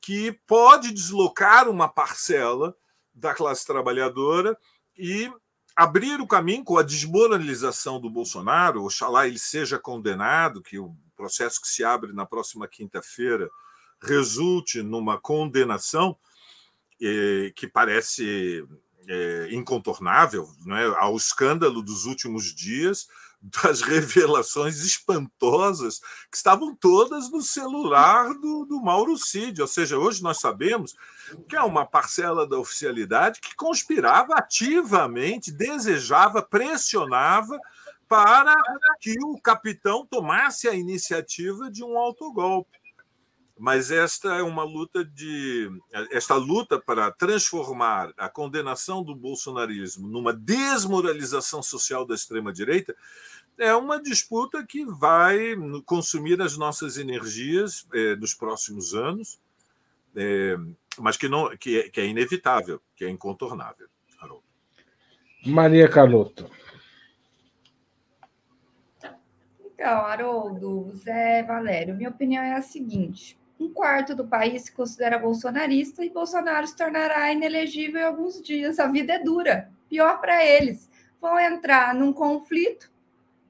[0.00, 2.74] que pode deslocar uma parcela
[3.12, 4.56] da classe trabalhadora
[4.96, 5.30] e
[5.76, 11.60] abrir o caminho com a desmoralização do Bolsonaro, oxalá ele seja condenado, que o processo
[11.60, 13.48] que se abre na próxima quinta-feira
[14.02, 16.16] resulte numa condenação
[17.56, 18.64] que parece
[19.08, 23.08] é, incontornável né, ao escândalo dos últimos dias,
[23.42, 25.98] das revelações espantosas
[26.30, 29.62] que estavam todas no celular do, do Mauro Cid.
[29.62, 30.94] Ou seja, hoje nós sabemos
[31.48, 37.58] que é uma parcela da oficialidade que conspirava ativamente, desejava, pressionava
[38.06, 38.54] para
[39.00, 42.79] que o capitão tomasse a iniciativa de um autogolpe
[43.60, 45.70] mas esta é uma luta de
[46.10, 52.96] esta luta para transformar a condenação do bolsonarismo numa desmoralização social da extrema direita
[53.58, 59.38] é uma disputa que vai consumir as nossas energias é, nos próximos anos,
[60.16, 60.56] é,
[60.98, 63.88] mas que não que é, que é inevitável, que é incontornável.
[64.18, 64.44] Haroldo.
[65.44, 66.50] Maria Carlotto.
[69.62, 75.18] Então, Haroldo, Zé Valério, minha opinião é a seguinte: um quarto do país se considera
[75.18, 78.78] bolsonarista e Bolsonaro se tornará inelegível em alguns dias.
[78.78, 80.88] A vida é dura, pior para eles.
[81.20, 82.90] Vão entrar num conflito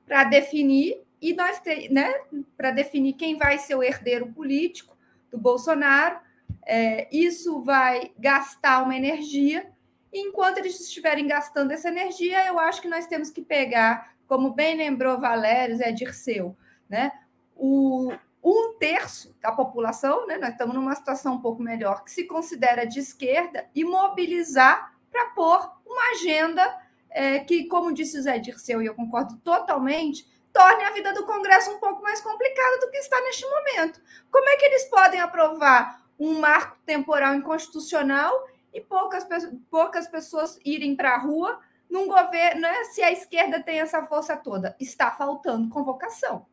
[0.04, 2.12] para definir e nós né,
[2.56, 4.96] para definir quem vai ser o herdeiro político
[5.30, 6.18] do Bolsonaro.
[6.66, 9.70] É, isso vai gastar uma energia.
[10.12, 14.76] Enquanto eles estiverem gastando essa energia, eu acho que nós temos que pegar, como bem
[14.76, 16.56] lembrou Valério, Zé Dirceu,
[16.88, 17.12] né?
[17.56, 22.24] O, um terço da população, né, nós estamos numa situação um pouco melhor, que se
[22.24, 26.78] considera de esquerda, e mobilizar para pôr uma agenda
[27.10, 31.26] é, que, como disse o Zé Dirceu, e eu concordo totalmente, torne a vida do
[31.26, 34.00] Congresso um pouco mais complicada do que está neste momento.
[34.30, 38.32] Como é que eles podem aprovar um marco temporal inconstitucional
[38.72, 39.26] e poucas,
[39.70, 44.36] poucas pessoas irem para a rua num governo, né, se a esquerda tem essa força
[44.36, 46.46] toda, está faltando convocação.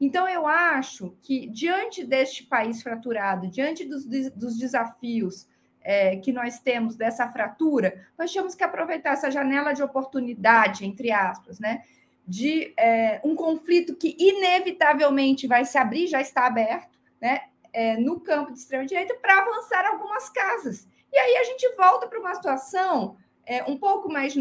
[0.00, 5.46] Então, eu acho que, diante deste país fraturado, diante dos, dos desafios
[5.82, 11.12] é, que nós temos dessa fratura, nós temos que aproveitar essa janela de oportunidade, entre
[11.12, 11.82] aspas, né?
[12.26, 17.42] De é, um conflito que inevitavelmente vai se abrir, já está aberto, né?
[17.72, 20.88] É, no campo de extrema-direita, para avançar algumas casas.
[21.12, 24.34] E aí a gente volta para uma situação é, um pouco mais,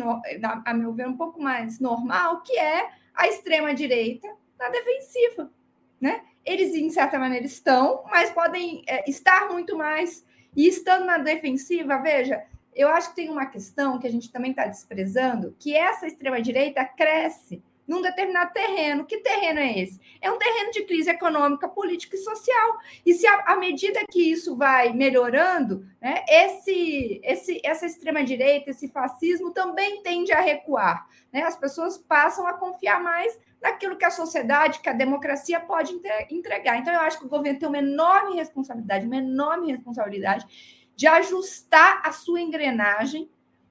[0.66, 4.28] a meu ver, um pouco mais normal, que é a extrema-direita
[4.60, 5.52] na defensiva.
[6.00, 6.22] Né?
[6.46, 10.26] Eles, em certa maneira, estão, mas podem é, estar muito mais.
[10.56, 12.44] E estando na defensiva, veja,
[12.76, 16.84] eu acho que tem uma questão que a gente também está desprezando, que essa extrema-direita
[16.86, 19.04] cresce num determinado terreno.
[19.04, 20.00] Que terreno é esse?
[20.22, 22.78] É um terreno de crise econômica, política e social.
[23.04, 29.52] E se à medida que isso vai melhorando, né, esse, esse, essa extrema-direita, esse fascismo
[29.52, 31.08] também tende a recuar.
[31.34, 31.42] Né?
[31.42, 36.78] As pessoas passam a confiar mais naquilo que a sociedade, que a democracia pode entregar.
[36.78, 42.02] Então, eu acho que o governo tem uma enorme responsabilidade, uma enorme responsabilidade de ajustar
[42.06, 43.30] a sua engrenagem,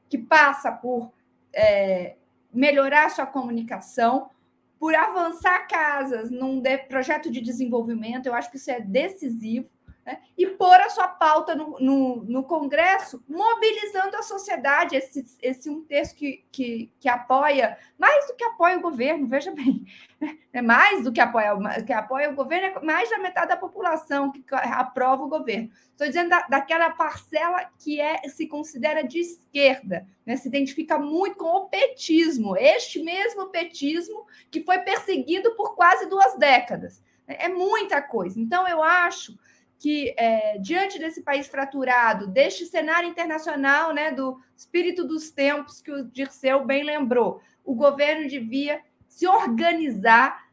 [0.09, 1.13] que passa por
[1.53, 2.17] é,
[2.53, 4.31] melhorar sua comunicação,
[4.79, 9.69] por avançar casas num de, projeto de desenvolvimento, eu acho que isso é decisivo,
[10.09, 10.23] né?
[10.39, 15.85] e pôr a sua pauta no, no, no, Congresso, mobilizando a sociedade, esse, esse um
[15.85, 19.85] terço que, que, que apoia, mais do que apoia o governo, veja bem,
[20.19, 20.39] né?
[20.51, 21.55] é mais do que apoia,
[21.87, 25.69] que apoia o governo, é mais da metade da população que aprova o governo.
[25.91, 30.37] Estou dizendo da, daquela parcela que é se considera de esquerda, né?
[30.37, 36.35] se identifica muito com o petismo, este mesmo petismo que foi perseguido por quase duas
[36.39, 37.07] décadas.
[37.27, 38.41] É muita coisa.
[38.41, 39.39] Então, eu acho
[39.79, 45.93] que, é, diante desse país fraturado, deste cenário internacional, né, do espírito dos tempos que
[45.93, 50.49] o Dirceu bem lembrou, o governo devia se organizar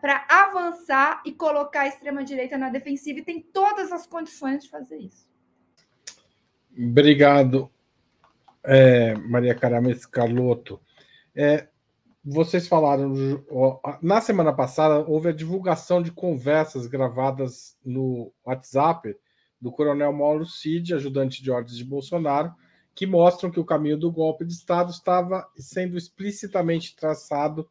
[0.00, 4.98] para avançar e colocar a extrema-direita na defensiva e tem todas as condições de fazer
[4.98, 5.28] isso.
[6.76, 7.70] Obrigado,
[8.62, 10.80] é, Maria Carames Carlotto.
[11.34, 11.68] É,
[12.24, 13.14] vocês falaram.
[14.02, 19.16] Na semana passada, houve a divulgação de conversas gravadas no WhatsApp
[19.60, 22.54] do coronel Mauro Cid, ajudante de ordens de Bolsonaro,
[22.94, 27.68] que mostram que o caminho do golpe de Estado estava sendo explicitamente traçado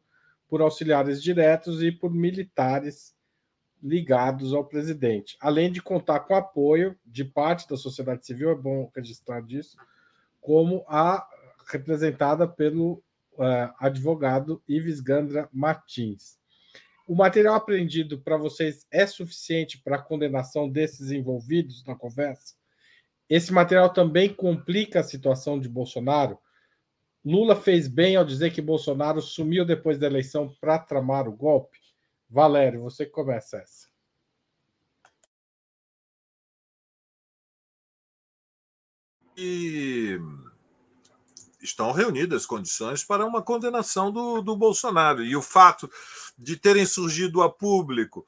[0.48, 3.14] por auxiliares diretos e por militares
[3.82, 8.90] ligados ao presidente, além de contar com apoio de parte da sociedade civil, é bom
[8.94, 9.76] registrar disso,
[10.38, 11.26] como a
[11.66, 13.02] representada pelo
[13.40, 16.38] uh, advogado Ives Gandra Martins.
[17.06, 22.54] O material apreendido para vocês é suficiente para a condenação desses envolvidos na conversa?
[23.28, 26.38] Esse material também complica a situação de Bolsonaro?
[27.24, 31.78] Lula fez bem ao dizer que Bolsonaro sumiu depois da eleição para tramar o golpe?
[32.28, 33.88] Valério, você começa essa.
[39.36, 40.18] E
[41.60, 45.24] estão reunidas condições para uma condenação do, do Bolsonaro.
[45.24, 45.90] E o fato
[46.38, 48.26] de terem surgido a público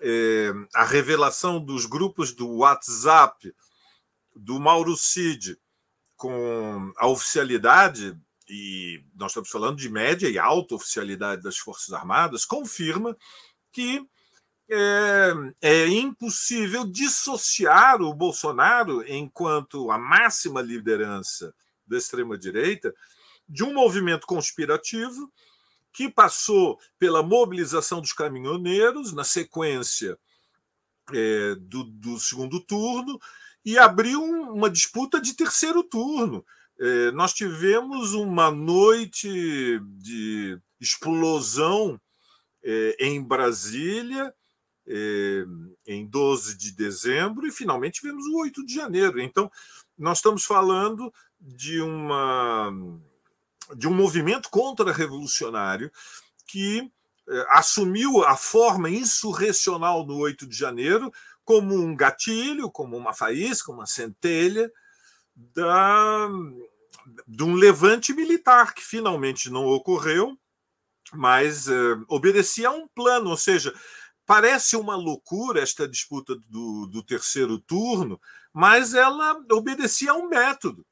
[0.00, 3.54] é, a revelação dos grupos do WhatsApp
[4.34, 5.58] do Mauro Cid
[6.16, 12.44] com a oficialidade, e nós estamos falando de média e alta oficialidade das Forças Armadas,
[12.44, 13.16] confirma
[13.72, 14.06] que
[14.70, 21.54] é, é, impossível dissociar o Bolsonaro enquanto a máxima liderança
[21.86, 22.94] da extrema-direita,
[23.48, 25.32] de um movimento conspirativo
[25.92, 30.18] que passou pela mobilização dos caminhoneiros na sequência
[31.12, 33.18] é, do, do, segundo turno
[33.64, 36.44] e abriu uma disputa de terceiro turno.
[36.80, 42.00] É, nós tivemos uma noite de explosão
[42.62, 44.34] é, em Brasília.
[44.86, 45.46] É,
[45.86, 49.18] em 12 de dezembro e finalmente tivemos o 8 de janeiro.
[49.18, 49.50] Então,
[49.96, 51.10] nós estamos falando
[51.44, 52.72] de uma
[53.76, 55.90] de um movimento contra-revolucionário
[56.46, 56.90] que
[57.28, 61.12] eh, assumiu a forma insurrecional no 8 de janeiro
[61.44, 64.70] como um gatilho, como uma faísca, uma centelha
[65.34, 66.28] da,
[67.26, 70.38] de um levante militar que finalmente não ocorreu,
[71.12, 73.74] mas eh, obedecia a um plano, ou seja,
[74.26, 78.20] parece uma loucura esta disputa do, do terceiro turno,
[78.52, 80.86] mas ela obedecia a um método.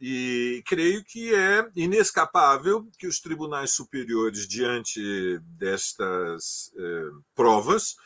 [0.00, 7.96] E creio que é inescapável que os tribunais superiores, diante destas eh, provas,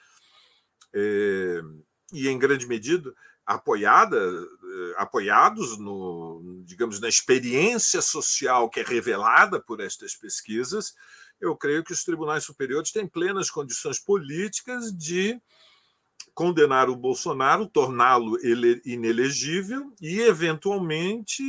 [0.92, 1.62] eh,
[2.12, 3.14] e em grande medida
[3.46, 4.18] apoiada
[4.96, 10.94] apoiados no, digamos, na experiência social que é revelada por estas pesquisas,
[11.40, 15.40] eu creio que os tribunais superiores têm plenas condições políticas de
[16.34, 18.36] condenar o Bolsonaro, torná-lo
[18.84, 21.42] inelegível e, eventualmente,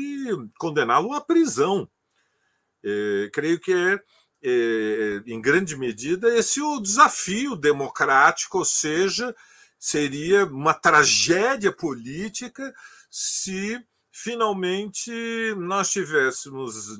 [0.59, 1.89] condená-lo à prisão.
[2.83, 3.99] É, creio que é,
[4.43, 9.35] é, em grande medida, esse o desafio democrático, ou seja,
[9.79, 12.73] seria uma tragédia política
[13.09, 15.11] se finalmente
[15.57, 16.99] nós tivéssemos,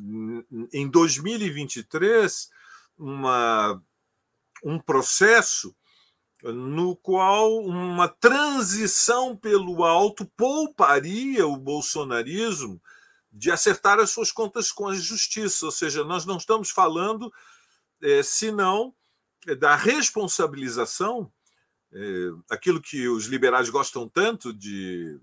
[0.73, 2.49] em 2023,
[2.97, 3.81] uma,
[4.63, 5.75] um processo
[6.53, 12.81] no qual uma transição pelo alto pouparia o bolsonarismo
[13.31, 15.65] de acertar as suas contas com a justiça.
[15.65, 17.31] Ou seja, nós não estamos falando
[18.01, 18.93] é, senão
[19.59, 21.31] da responsabilização,
[21.93, 25.19] é, aquilo que os liberais gostam tanto de,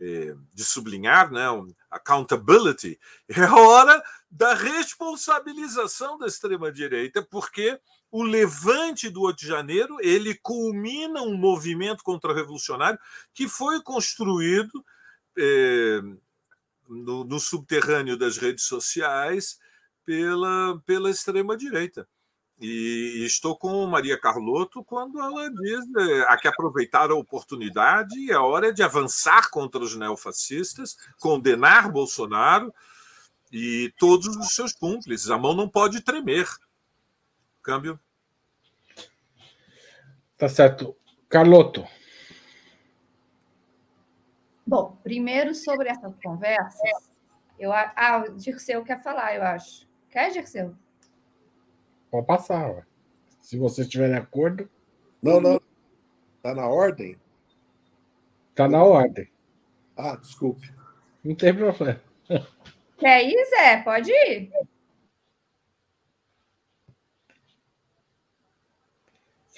[0.00, 1.46] é, de sublinhar, né?
[1.90, 7.80] accountability, é a hora da responsabilização da extrema-direita, porque
[8.10, 12.98] o levante do 8 de janeiro ele culmina um movimento contra-revolucionário
[13.34, 14.84] que foi construído
[15.38, 16.00] é,
[16.88, 19.58] no, no, subterrâneo das redes sociais
[20.04, 22.08] pela, pela extrema-direita.
[22.60, 28.32] E estou com Maria Carlotto quando ela diz é, há que aproveitar a oportunidade e
[28.32, 32.74] a hora de avançar contra os neofascistas, condenar Bolsonaro
[33.52, 35.30] e todos os seus cúmplices.
[35.30, 36.48] A mão não pode tremer.
[37.68, 38.00] Câmbio.
[40.38, 40.96] Tá certo.
[41.28, 41.84] Carlotto.
[44.66, 47.10] Bom, primeiro sobre essas conversas,
[47.58, 49.86] eu, ah, o Dirceu quer falar, eu acho.
[50.08, 50.74] Quer, Dirceu?
[52.10, 52.84] Pode passar, ué.
[53.42, 54.66] se você estiver de acordo.
[55.22, 55.60] Não, não.
[56.38, 57.20] Está na ordem?
[58.48, 59.30] Está na ordem.
[59.94, 60.72] Ah, desculpe.
[61.22, 62.00] Não tem problema.
[62.96, 63.82] Quer ir, Zé?
[63.82, 64.50] Pode ir.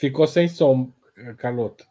[0.01, 0.91] Ficou sem som,
[1.37, 1.87] Carlota.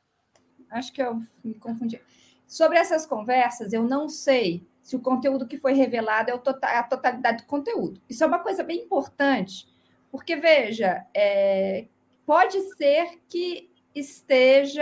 [0.72, 2.02] Acho que eu me confundi.
[2.48, 6.82] Sobre essas conversas, eu não sei se o conteúdo que foi revelado é tota-, a
[6.82, 8.02] totalidade do conteúdo.
[8.10, 9.68] Isso é uma coisa bem importante,
[10.12, 11.86] porque, veja, é,
[12.26, 14.82] pode ser que esteja.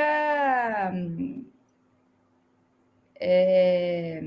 [3.19, 4.21] É,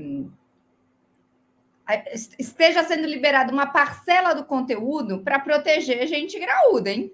[2.37, 7.11] esteja sendo liberada uma parcela do conteúdo para proteger gente graúda, hein?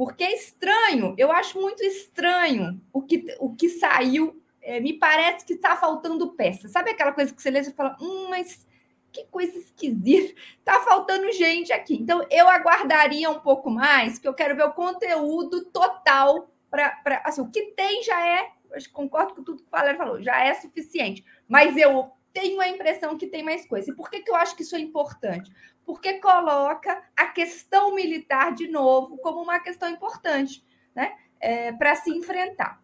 [0.00, 4.42] Porque é estranho, eu acho muito estranho o que, o que saiu.
[4.62, 6.68] É, me parece que está faltando peça.
[6.68, 8.66] Sabe aquela coisa que você lê e fala, hum, mas
[9.12, 11.96] que coisa esquisita, está faltando gente aqui.
[11.96, 16.98] Então, eu aguardaria um pouco mais, que eu quero ver o conteúdo total para.
[17.22, 18.48] Assim, o que tem já é,
[18.94, 21.22] concordo com tudo que o Valério falou, já é suficiente.
[21.46, 23.90] Mas eu tenho a impressão que tem mais coisa.
[23.90, 25.50] E por que, que eu acho que isso é importante?
[25.84, 30.64] Porque coloca a questão militar de novo como uma questão importante
[30.94, 31.12] né?
[31.40, 32.82] É, para se enfrentar.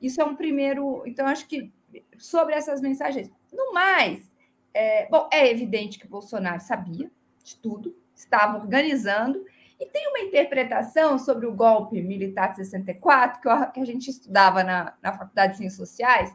[0.00, 1.02] Isso é um primeiro.
[1.06, 1.72] Então, acho que
[2.18, 3.30] sobre essas mensagens.
[3.52, 4.30] No mais,
[4.72, 7.10] é, bom, é evidente que Bolsonaro sabia
[7.42, 9.44] de tudo, estava organizando,
[9.78, 14.10] e tem uma interpretação sobre o golpe militar de 64, que, eu, que a gente
[14.10, 16.32] estudava na, na Faculdade de Ciências Sociais,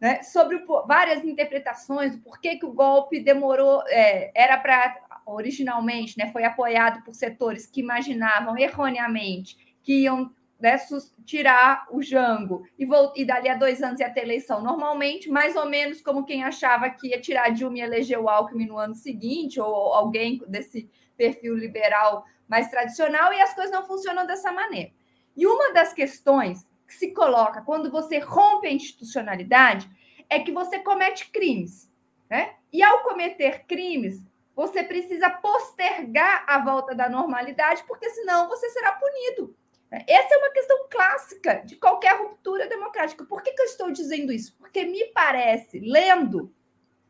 [0.00, 6.16] né, sobre o, várias interpretações do porquê que o golpe demorou, é, era para originalmente,
[6.16, 10.76] né, foi apoiado por setores que imaginavam erroneamente que iam né,
[11.24, 15.66] tirar o Jango e, e dali a dois anos ia ter eleição normalmente, mais ou
[15.66, 19.60] menos como quem achava que ia tirar Dilma e eleger o Alckmin no ano seguinte,
[19.60, 24.90] ou alguém desse perfil liberal mais tradicional, e as coisas não funcionam dessa maneira.
[25.36, 29.88] E uma das questões que se coloca quando você rompe a institucionalidade
[30.28, 31.90] é que você comete crimes.
[32.30, 32.54] Né?
[32.72, 34.22] E ao cometer crimes,
[34.56, 39.54] você precisa postergar a volta da normalidade, porque senão você será punido.
[39.90, 43.24] Essa é uma questão clássica de qualquer ruptura democrática.
[43.24, 44.56] Por que, que eu estou dizendo isso?
[44.58, 46.52] Porque me parece, lendo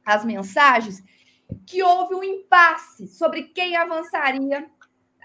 [0.05, 1.03] as mensagens,
[1.65, 4.69] que houve um impasse sobre quem avançaria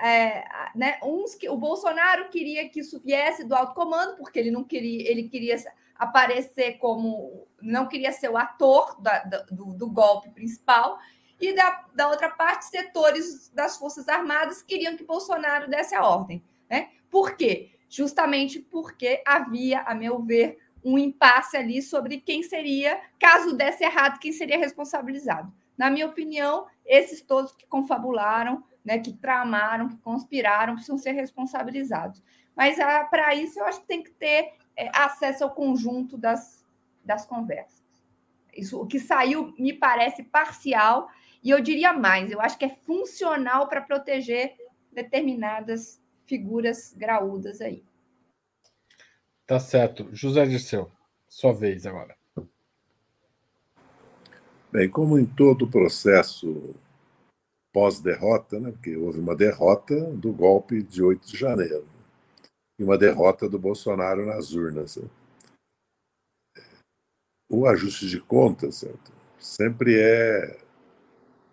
[0.01, 0.43] é,
[0.75, 4.63] né, uns que o Bolsonaro queria que isso viesse do alto comando, porque ele não
[4.63, 5.55] queria, ele queria
[5.95, 9.19] aparecer como não queria ser o ator da,
[9.51, 10.97] do, do, golpe principal,
[11.41, 16.43] e da, da outra parte, setores das Forças Armadas queriam que Bolsonaro desse a ordem.
[16.69, 16.89] Né?
[17.09, 17.71] Por quê?
[17.89, 24.19] Justamente porque havia, a meu ver, um impasse ali sobre quem seria, caso desse errado,
[24.19, 25.51] quem seria responsabilizado.
[25.77, 32.21] Na minha opinião, esses todos que confabularam né, que tramaram, que conspiraram, precisam ser responsabilizados.
[32.55, 36.65] Mas ah, para isso eu acho que tem que ter é, acesso ao conjunto das,
[37.03, 37.81] das conversas.
[38.55, 41.09] Isso, o que saiu me parece parcial
[41.43, 44.55] e eu diria mais, eu acho que é funcional para proteger
[44.91, 47.83] determinadas figuras graúdas aí.
[49.45, 50.07] Tá certo.
[50.13, 50.91] José Dirceu,
[51.27, 52.15] sua vez agora.
[54.71, 56.79] Bem, como em todo processo
[57.73, 61.85] pós-derrota, né, porque houve uma derrota do golpe de 8 de janeiro
[62.77, 64.97] e uma derrota do Bolsonaro nas urnas.
[64.97, 65.09] Né?
[67.49, 69.11] O ajuste de contas certo?
[69.39, 70.59] sempre é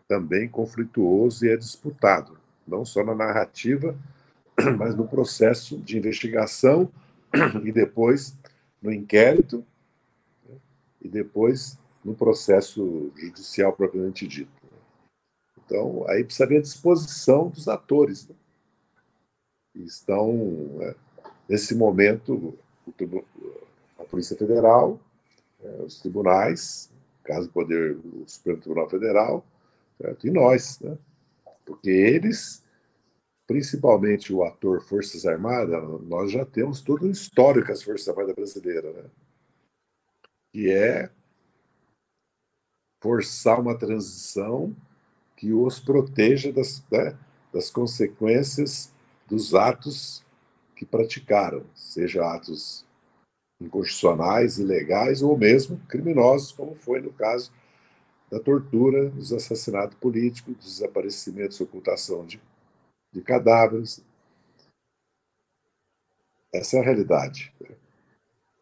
[0.09, 3.95] também conflituoso e é disputado, não só na narrativa,
[4.79, 6.91] mas no processo de investigação
[7.63, 8.35] e depois
[8.81, 9.65] no inquérito
[10.49, 10.57] né?
[11.03, 14.51] e depois no processo judicial propriamente dito.
[15.65, 18.27] Então, aí precisa ver a disposição dos atores.
[18.27, 18.35] Né?
[19.75, 20.95] Estão, é,
[21.47, 22.59] nesse momento,
[23.99, 24.99] a Polícia Federal,
[25.63, 26.91] é, os tribunais,
[27.23, 29.45] caso Poder, o Supremo Tribunal Federal,
[29.99, 30.26] certo?
[30.26, 30.96] e nós, né?
[31.66, 32.64] porque eles,
[33.46, 38.34] principalmente o ator Forças Armadas, nós já temos todo um histórico com as Forças Armadas
[38.34, 39.05] brasileiras, né?
[40.53, 41.11] que é
[43.03, 44.74] forçar uma transição
[45.36, 47.16] que os proteja das, né,
[47.53, 48.92] das consequências
[49.28, 50.24] dos atos
[50.74, 52.84] que praticaram, seja atos
[53.61, 57.53] inconstitucionais, ilegais ou mesmo criminosos, como foi no caso
[58.31, 62.41] da tortura, dos assassinatos políticos, dos desaparecimentos, ocultação de,
[63.12, 64.05] de cadáveres.
[66.53, 67.74] Essa é a realidade né,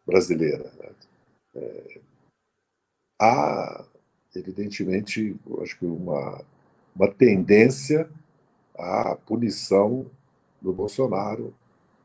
[0.07, 0.73] brasileira.
[0.79, 0.95] Né?
[1.57, 2.01] É,
[3.21, 3.87] há
[4.39, 6.45] evidentemente, acho que uma,
[6.95, 8.09] uma tendência
[8.79, 10.07] à punição
[10.61, 11.55] do Bolsonaro,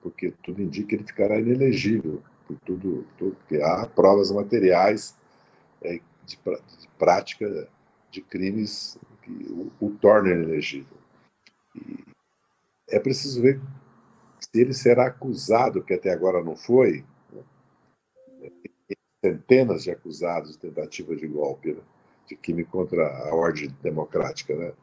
[0.01, 5.15] porque tudo indica que ele ficará inelegível, por tudo, tudo porque há provas materiais
[5.81, 5.99] é,
[6.31, 7.67] de, de, prática
[8.09, 10.97] de crimes que o, o tornam inelegível.
[11.75, 12.03] E
[12.89, 13.61] é preciso ver
[14.39, 17.41] se ele será acusado, que até agora não foi, né?
[19.23, 21.81] centenas de acusados de tentativa de golpe, né?
[22.27, 24.73] de crime contra a ordem democrática, né?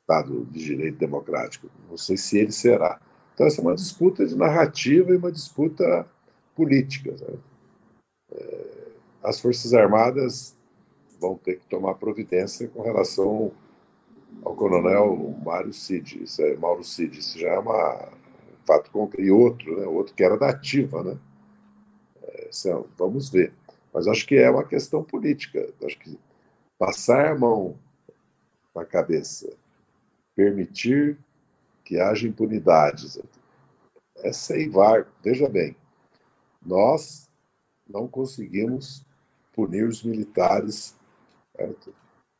[0.00, 1.68] Estado de direito democrático.
[1.88, 3.00] Não sei se ele será.
[3.34, 6.08] Então, essa é uma disputa de narrativa e uma disputa
[6.54, 7.10] política.
[7.12, 7.38] Né?
[8.32, 8.88] É,
[9.22, 10.56] as Forças Armadas
[11.20, 13.52] vão ter que tomar providência com relação
[14.44, 19.26] ao coronel Mário Cid, isso é Mauro Cid, isso já é uma, um fato concreto.
[19.26, 19.86] E outro, né?
[19.86, 21.18] outro que era da ativa, né?
[22.22, 22.50] É,
[22.96, 23.52] vamos ver.
[23.92, 25.72] Mas acho que é uma questão política.
[25.84, 26.18] Acho que
[26.78, 27.78] passar a mão
[28.74, 29.50] na cabeça,
[30.34, 31.18] permitir
[31.82, 33.18] que haja impunidades,
[34.18, 35.06] é seivar.
[35.22, 35.74] Veja bem,
[36.64, 37.30] nós
[37.88, 39.04] não conseguimos
[39.52, 40.95] punir os militares
[41.56, 41.94] certo?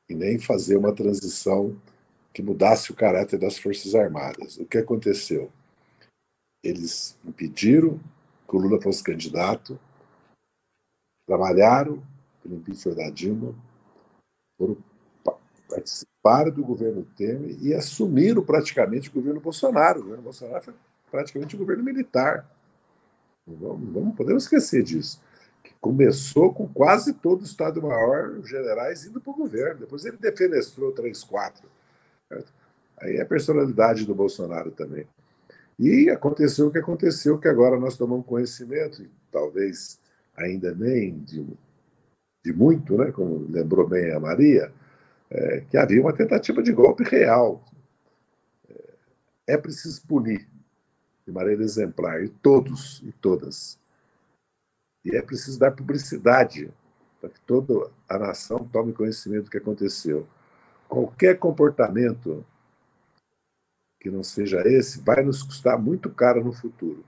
[0.08, 1.76] e nem fazer uma transição
[2.32, 4.56] que mudasse o caráter das Forças Armadas.
[4.58, 5.50] O que aconteceu?
[6.62, 7.98] Eles impediram
[8.48, 9.78] que o Lula fosse candidato,
[11.26, 12.02] trabalharam
[12.42, 13.54] pelo impeachment da Dilma,
[14.58, 14.76] foram
[15.68, 19.98] participaram do governo Temer e assumiram praticamente o governo Bolsonaro.
[19.98, 20.74] O governo Bolsonaro foi
[21.10, 22.48] praticamente um governo militar.
[23.44, 25.20] Não, não podemos esquecer disso.
[25.86, 29.80] Começou com quase todo o Estado-Maior, os generais indo para o governo.
[29.80, 31.68] Depois ele defenestrou três, quatro.
[32.98, 35.06] Aí é a personalidade do Bolsonaro também.
[35.78, 40.00] E aconteceu o que aconteceu, que agora nós tomamos conhecimento, e talvez
[40.36, 41.46] ainda nem de
[42.46, 44.72] de muito, né, como lembrou bem a Maria,
[45.28, 47.64] é, que havia uma tentativa de golpe real.
[48.68, 50.46] É, é preciso punir
[51.26, 53.76] de maneira exemplar, e todos e todas.
[55.06, 56.68] E é preciso dar publicidade
[57.20, 60.26] para que toda a nação tome conhecimento do que aconteceu.
[60.88, 62.44] Qualquer comportamento
[64.00, 67.04] que não seja esse vai nos custar muito caro no futuro.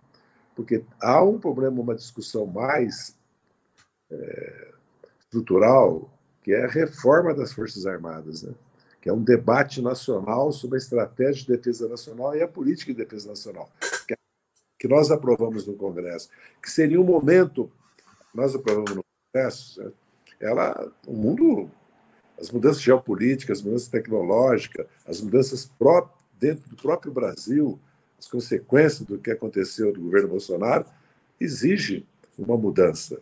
[0.55, 3.17] Porque há um problema, uma discussão mais
[4.11, 4.75] é,
[5.21, 6.09] estrutural,
[6.43, 8.55] que é a reforma das Forças Armadas, né?
[9.01, 12.99] que é um debate nacional sobre a estratégia de defesa nacional e a política de
[12.99, 13.71] defesa nacional,
[14.07, 14.15] que,
[14.79, 16.29] que nós aprovamos no Congresso,
[16.63, 17.71] que seria um momento,
[18.35, 19.93] nós aprovamos no Congresso, né?
[20.41, 21.71] ela, o mundo,
[22.41, 25.71] as mudanças geopolíticas, as mudanças tecnológicas, as mudanças
[26.39, 27.79] dentro do próprio Brasil,
[28.19, 30.87] as consequências do que aconteceu do governo Bolsonaro,
[31.41, 32.07] exige
[32.39, 33.21] uma mudança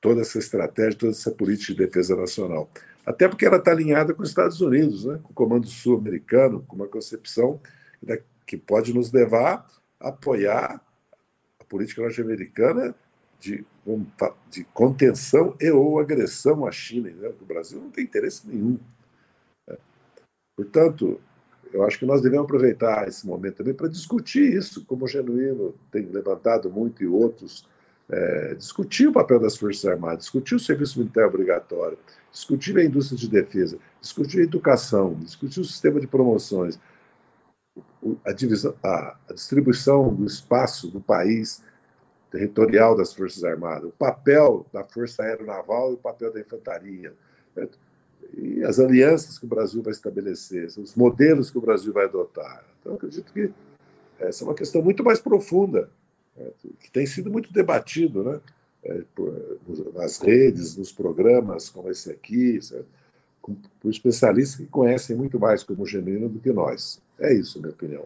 [0.00, 2.70] toda essa estratégia, toda essa política de defesa nacional.
[3.04, 5.18] Até porque ela está alinhada com os Estados Unidos, né?
[5.22, 7.60] com o Comando Sul-Americano, com uma concepção
[8.46, 9.66] que pode nos levar
[9.98, 10.80] a apoiar
[11.58, 12.94] a política norte-americana
[13.38, 13.64] de,
[14.50, 17.10] de contenção e ou agressão à China.
[17.10, 17.32] Né?
[17.40, 18.78] O Brasil não tem interesse nenhum.
[19.66, 19.76] Né?
[20.56, 21.20] Portanto,
[21.72, 25.74] eu acho que nós devemos aproveitar esse momento também para discutir isso, como o Genuíno
[25.90, 27.66] tem levantado muito e outros,
[28.08, 31.98] é, discutir o papel das Forças Armadas, discutir o serviço militar obrigatório,
[32.32, 36.78] discutir a indústria de defesa, discutir a educação, discutir o sistema de promoções,
[38.24, 41.62] a, divisão, a, a distribuição do espaço do país
[42.30, 47.12] territorial das Forças Armadas, o papel da Força Aeronaval e o papel da infantaria.
[47.54, 47.78] Certo?
[48.36, 52.64] e as alianças que o Brasil vai estabelecer, os modelos que o Brasil vai adotar.
[52.80, 53.50] Então, acredito que
[54.18, 55.88] essa é uma questão muito mais profunda,
[56.36, 56.46] né,
[56.80, 58.40] que tem sido muito debatido né,
[58.84, 59.58] é, por,
[59.94, 62.98] nas redes, nos programas como esse aqui, certo?
[63.80, 67.00] por especialistas que conhecem muito mais como genuíno do que nós.
[67.18, 68.04] É isso, minha opinião.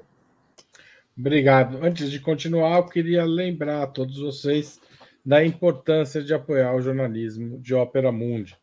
[1.16, 1.84] Obrigado.
[1.84, 4.80] Antes de continuar, eu queria lembrar a todos vocês
[5.24, 8.56] da importância de apoiar o jornalismo de Ópera Mundi.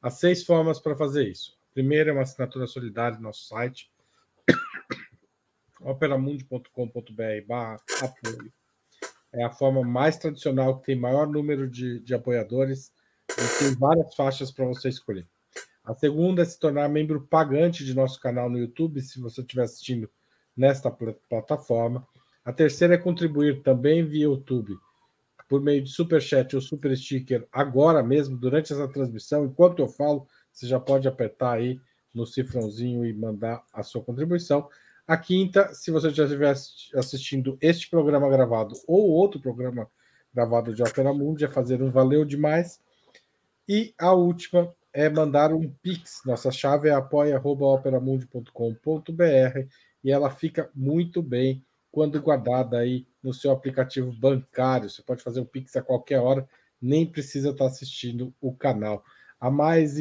[0.00, 1.58] Há seis formas para fazer isso.
[1.70, 3.90] A primeira é uma assinatura solidária no nosso site,
[5.80, 6.72] operamundi.com.br
[8.02, 8.52] apoio.
[9.32, 12.92] É a forma mais tradicional, que tem maior número de, de apoiadores
[13.30, 15.26] e tem várias faixas para você escolher.
[15.84, 19.64] A segunda é se tornar membro pagante de nosso canal no YouTube, se você estiver
[19.64, 20.08] assistindo
[20.56, 22.06] nesta plataforma.
[22.44, 24.76] A terceira é contribuir também via YouTube
[25.48, 29.88] por meio de super chat ou super sticker agora mesmo, durante essa transmissão, enquanto eu
[29.88, 31.78] falo, você já pode apertar aí
[32.12, 34.68] no cifrãozinho e mandar a sua contribuição.
[35.06, 36.54] A quinta, se você já estiver
[36.94, 39.88] assistindo este programa gravado ou outro programa
[40.34, 42.80] gravado de Opera Mundi, é fazer um valeu demais.
[43.68, 46.22] E a última é mandar um Pix.
[46.24, 49.68] Nossa chave é apoia.operamundi.com.br
[50.02, 54.90] e ela fica muito bem quando guardada aí no seu aplicativo bancário.
[54.90, 56.48] Você pode fazer o Pix a qualquer hora,
[56.80, 59.04] nem precisa estar assistindo o canal.
[59.40, 59.96] A mais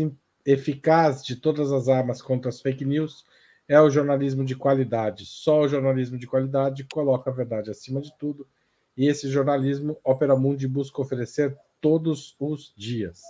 [0.46, 3.26] eficaz de todas as armas contra as fake news
[3.68, 5.26] é o jornalismo de qualidade.
[5.26, 8.48] Só o jornalismo de qualidade coloca a verdade acima de tudo.
[8.96, 13.22] E esse jornalismo Opera Mundi busca oferecer todos os dias.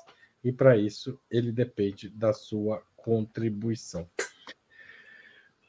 [0.44, 4.08] E para isso ele depende da sua contribuição.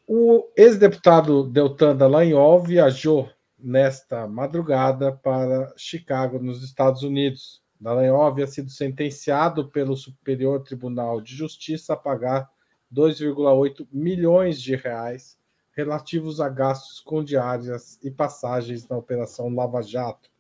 [0.09, 3.29] O ex-deputado Deltan Dallagnol viajou
[3.59, 7.61] nesta madrugada para Chicago, nos Estados Unidos.
[7.81, 12.49] Dallagnol havia sido sentenciado pelo Superior Tribunal de Justiça a pagar
[12.95, 15.37] 2,8 milhões de reais
[15.73, 20.31] relativos a gastos com diárias e passagens na Operação Lava Jato.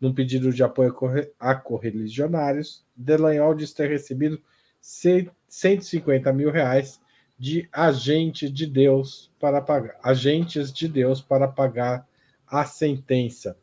[0.00, 0.94] Num pedido de apoio
[1.40, 4.40] a correligionários, Delanhol diz ter recebido
[4.80, 7.02] 150 mil reais
[7.44, 12.08] de agente de Deus para pagar, agentes de Deus para pagar
[12.46, 13.54] a sentença.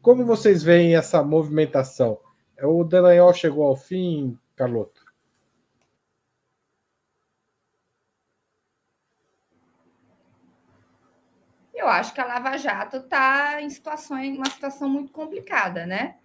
[0.00, 2.20] Como vocês veem essa movimentação?
[2.62, 5.04] O Delanhol chegou ao fim, Carloto?
[11.74, 16.18] Eu acho que a Lava Jato está em situação, em uma situação muito complicada, né?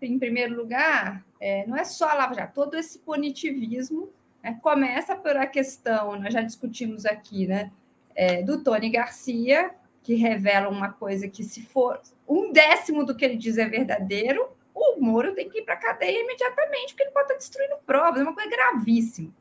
[0.00, 4.12] Em primeiro lugar, é, não é só a Lava Jato, todo esse punitivismo
[4.42, 7.70] é, começa por a questão, nós já discutimos aqui, né,
[8.14, 9.70] é, do Tony Garcia,
[10.02, 14.48] que revela uma coisa que, se for um décimo do que ele diz é verdadeiro,
[14.74, 18.20] o Moro tem que ir para a cadeia imediatamente, porque ele pode estar destruindo provas,
[18.20, 19.32] é uma coisa gravíssima.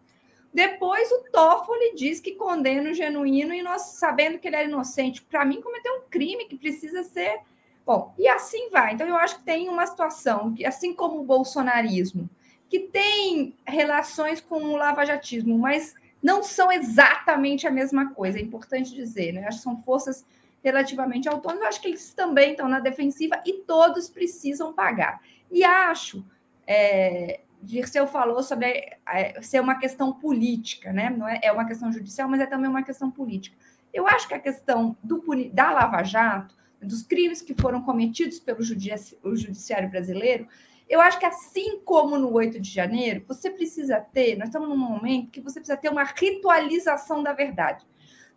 [0.54, 5.22] Depois o Toffoli diz que condena o genuíno e nós sabendo que ele era inocente.
[5.22, 7.40] Para mim, cometeu um crime que precisa ser.
[7.86, 8.94] Bom, e assim vai.
[8.94, 12.30] Então, eu acho que tem uma situação que, assim como o bolsonarismo,
[12.72, 15.94] que tem relações com o lavajatismo, mas
[16.24, 19.46] não são exatamente a mesma coisa, é importante dizer, né?
[19.46, 20.26] Acho que são forças
[20.64, 25.22] relativamente autônomas, acho que eles também estão na defensiva e todos precisam pagar.
[25.52, 26.26] E acho,
[26.66, 28.68] é, Dirceu falou sobre
[29.06, 31.10] é, ser uma questão política, né?
[31.10, 33.58] Não é, é uma questão judicial, mas é também uma questão política.
[33.94, 38.64] Eu acho que a questão do, da Lava Jato, dos crimes que foram cometidos pelo
[38.64, 40.48] judiciário brasileiro,
[40.92, 44.78] eu acho que assim como no 8 de janeiro, você precisa ter, nós estamos num
[44.78, 47.86] momento que você precisa ter uma ritualização da verdade.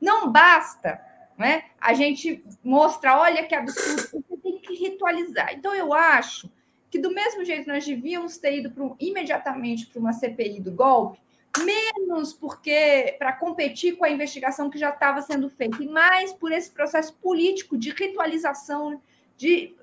[0.00, 1.00] Não basta
[1.36, 5.52] né, a gente mostrar, olha que absurdo, você tem que ritualizar.
[5.52, 6.48] Então, eu acho
[6.88, 11.18] que do mesmo jeito nós devíamos ter ido pro, imediatamente para uma CPI do golpe,
[11.58, 16.52] menos porque para competir com a investigação que já estava sendo feita, e mais por
[16.52, 19.02] esse processo político de ritualização,
[19.36, 19.74] de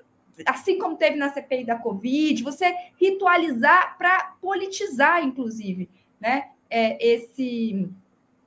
[0.46, 5.88] assim como teve na CPI da Covid, você ritualizar para politizar, inclusive,
[6.20, 7.88] né, é, esse,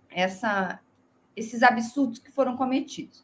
[0.10, 0.80] essa,
[1.36, 3.24] esses absurdos que foram cometidos.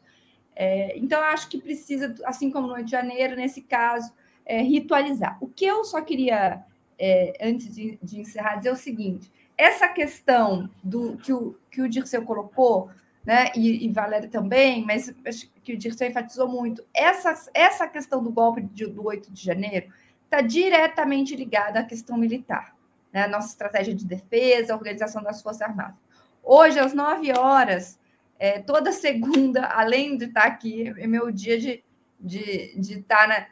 [0.54, 4.12] É, então, eu acho que precisa, assim como no Rio de Janeiro, nesse caso,
[4.44, 5.38] é, ritualizar.
[5.40, 6.62] O que eu só queria,
[6.98, 11.88] é, antes de, de, encerrar, dizer o seguinte: essa questão do que o, que o
[11.88, 12.90] Dirceu colocou,
[13.24, 18.22] né, e, e Valério também, mas acho que o Dirceu enfatizou muito, essa, essa questão
[18.22, 19.92] do golpe de, do 8 de janeiro
[20.24, 22.74] está diretamente ligada à questão militar,
[23.12, 25.96] né, nossa estratégia de defesa, organização das Forças Armadas.
[26.42, 27.98] Hoje, às 9 horas,
[28.38, 31.84] é, toda segunda, além de estar aqui, é meu dia de,
[32.18, 33.46] de, de estar na.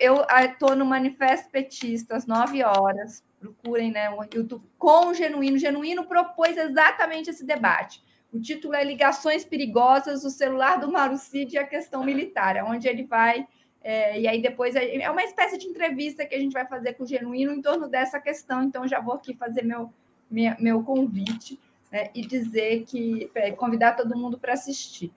[0.00, 3.22] Eu estou no Manifesto Petista às 9 horas.
[3.38, 5.56] Procurem né, o YouTube com o Genuíno.
[5.56, 8.02] O Genuíno propôs exatamente esse debate.
[8.32, 13.04] O título é Ligações Perigosas, o celular do Marucide e a questão militar, onde ele
[13.04, 13.46] vai.
[13.82, 16.94] É, e aí depois é, é uma espécie de entrevista que a gente vai fazer
[16.94, 18.62] com o Genuíno em torno dessa questão.
[18.62, 19.92] Então já vou aqui fazer meu,
[20.30, 21.58] minha, meu convite
[21.90, 25.10] né, e dizer que é, convidar todo mundo para assistir.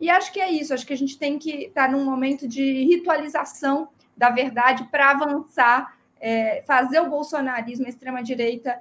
[0.00, 2.46] E acho que é isso, acho que a gente tem que estar tá num momento
[2.46, 8.78] de ritualização da verdade para avançar, é, fazer o bolsonarismo, a extrema-direita,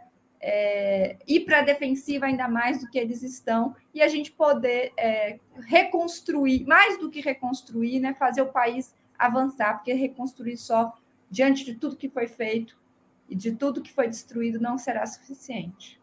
[0.48, 4.94] é, ir para a defensiva ainda mais do que eles estão, e a gente poder
[4.96, 10.94] é, reconstruir, mais do que reconstruir, né, fazer o país avançar, porque reconstruir só
[11.32, 12.78] diante de tudo que foi feito
[13.28, 16.00] e de tudo que foi destruído não será suficiente.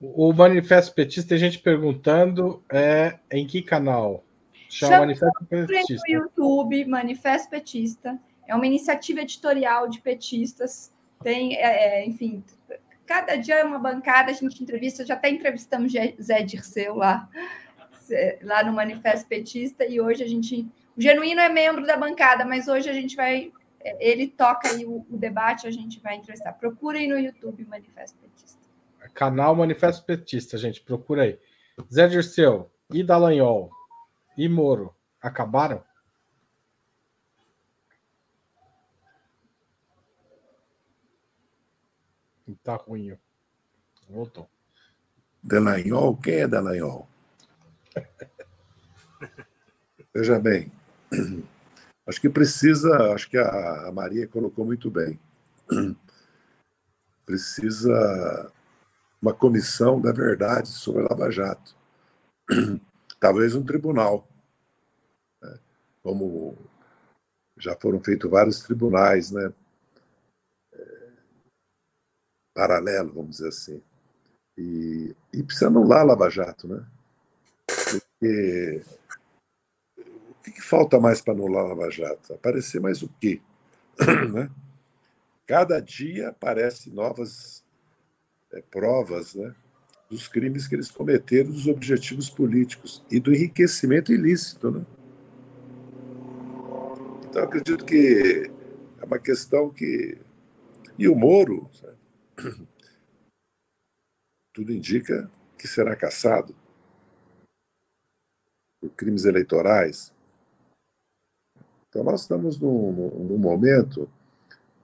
[0.00, 4.24] O Manifesto Petista, tem gente perguntando é, em que canal?
[4.70, 6.02] Chama, Chama Manifesto Petista.
[6.08, 8.18] No YouTube, Manifesto Petista.
[8.48, 10.90] É uma iniciativa editorial de petistas.
[11.22, 12.42] Tem, é, é enfim,
[13.10, 15.92] cada dia é uma bancada, a gente entrevista, já até entrevistamos
[16.22, 17.28] Zé Dirceu lá,
[18.40, 20.64] lá no Manifesto Petista, e hoje a gente.
[20.96, 23.50] O Genuíno é membro da bancada, mas hoje a gente vai.
[23.98, 26.52] Ele toca aí o, o debate, a gente vai entrevistar.
[26.52, 28.60] Procurem no YouTube Manifesto Petista.
[29.12, 31.36] Canal Manifesto Petista, gente, procura aí.
[31.92, 33.72] Zé Dirceu e Dallagnol
[34.38, 35.82] e Moro acabaram?
[42.62, 43.16] Tá ruim.
[44.08, 44.48] Voltou.
[45.42, 46.16] Dallagnol?
[46.16, 47.08] Quem é Dallagnol?
[50.12, 50.72] Veja bem,
[52.04, 55.18] acho que precisa, acho que a Maria colocou muito bem.
[57.24, 58.50] Precisa
[59.22, 61.76] uma comissão da verdade sobre a Lava Jato.
[63.20, 64.26] Talvez um tribunal.
[65.40, 65.58] Né?
[66.02, 66.58] Como
[67.56, 69.52] já foram feitos vários tribunais, né?
[72.54, 73.82] Paralelo, vamos dizer assim.
[74.56, 76.84] E, e precisa anular a Lava Jato, né?
[77.66, 78.82] Porque
[79.96, 82.34] o que, que falta mais para anular a Lava Jato?
[82.34, 83.40] Aparecer mais o quê?
[84.32, 84.50] né?
[85.46, 87.64] Cada dia aparecem novas
[88.52, 89.54] é, provas né,
[90.08, 94.70] dos crimes que eles cometeram, dos objetivos políticos e do enriquecimento ilícito.
[94.70, 94.86] Né?
[97.28, 98.50] Então, acredito que
[99.00, 100.18] é uma questão que.
[100.98, 101.99] E o Moro, sabe?
[104.52, 106.54] tudo indica que será caçado
[108.80, 110.12] por crimes eleitorais.
[111.88, 114.10] Então, nós estamos num, num momento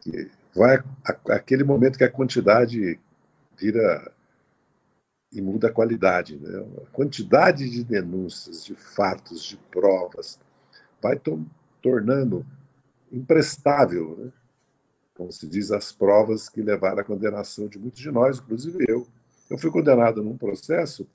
[0.01, 0.83] que vai
[1.29, 2.99] aquele momento que a quantidade
[3.57, 4.13] vira
[5.33, 6.39] e muda a qualidade.
[6.39, 6.59] Né?
[6.83, 10.39] A quantidade de denúncias, de fatos, de provas,
[11.01, 11.45] vai to
[11.83, 12.45] tornando
[13.13, 14.33] imprestável, né?
[15.17, 19.07] Como se diz, as provas que levaram à condenação de muitos de nós, inclusive eu.
[19.49, 21.09] Eu fui condenado num processo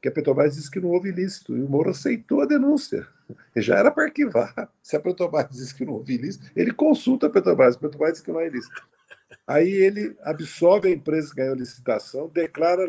[0.00, 3.06] que a Petrobras disse que não houve ilícito, e o Moro aceitou a denúncia.
[3.56, 4.70] Já era para arquivar.
[4.80, 8.22] Se a Petrobras diz que não houve ilícito, ele consulta a Petrobras, a Petrobras diz
[8.22, 8.86] que não é ilícito.
[9.46, 12.88] Aí ele absolve a empresa que ganhou licitação, declara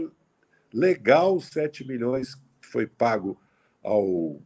[0.72, 3.39] legal os 7 milhões que foi pago
[3.84, 4.39] ao,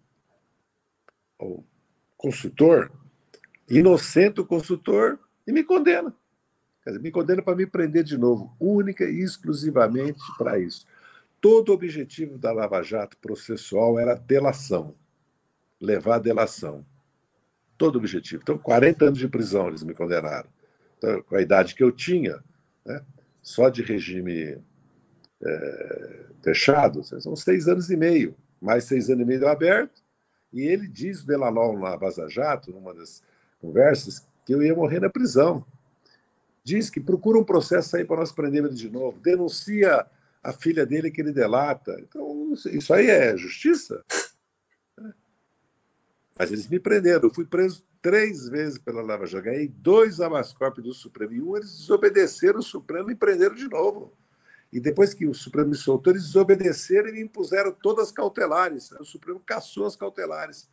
[1.38, 1.64] ao
[2.16, 2.92] consultor,
[3.68, 6.14] inocente o consultor e me condena.
[6.84, 10.86] Quer dizer, me condena para me prender de novo, única e exclusivamente para isso.
[11.40, 14.96] Todo o objetivo da Lava Jato processual era delação,
[15.80, 16.86] levar a delação.
[17.78, 18.42] Todo o objetivo.
[18.44, 20.50] Então, 40 anos de prisão eles me condenaram
[21.26, 22.42] com a idade que eu tinha,
[22.86, 23.04] né,
[23.42, 24.58] só de regime
[25.42, 30.02] é, fechado, são seis anos e meio, mais seis anos e meio aberto,
[30.52, 33.22] e ele diz, o Delanol na Vaza Jato, numa das
[33.60, 35.66] conversas, que eu ia morrer na prisão.
[36.64, 40.06] Diz que procura um processo aí para nós prender ele de novo, denuncia
[40.42, 41.98] a filha dele que ele delata.
[42.00, 44.04] Então, isso aí é justiça?
[46.38, 47.24] Mas eles me prenderam.
[47.24, 49.46] Eu fui preso três vezes pela Lava Jato.
[49.46, 51.34] Ganhei dois Amascorp do Supremo.
[51.34, 54.12] E um, eles desobedeceram o Supremo e prenderam de novo.
[54.72, 58.92] E depois que o Supremo me soltou, eles desobedeceram e me impuseram todas as cautelares.
[58.94, 60.68] O Supremo caçou as cautelares.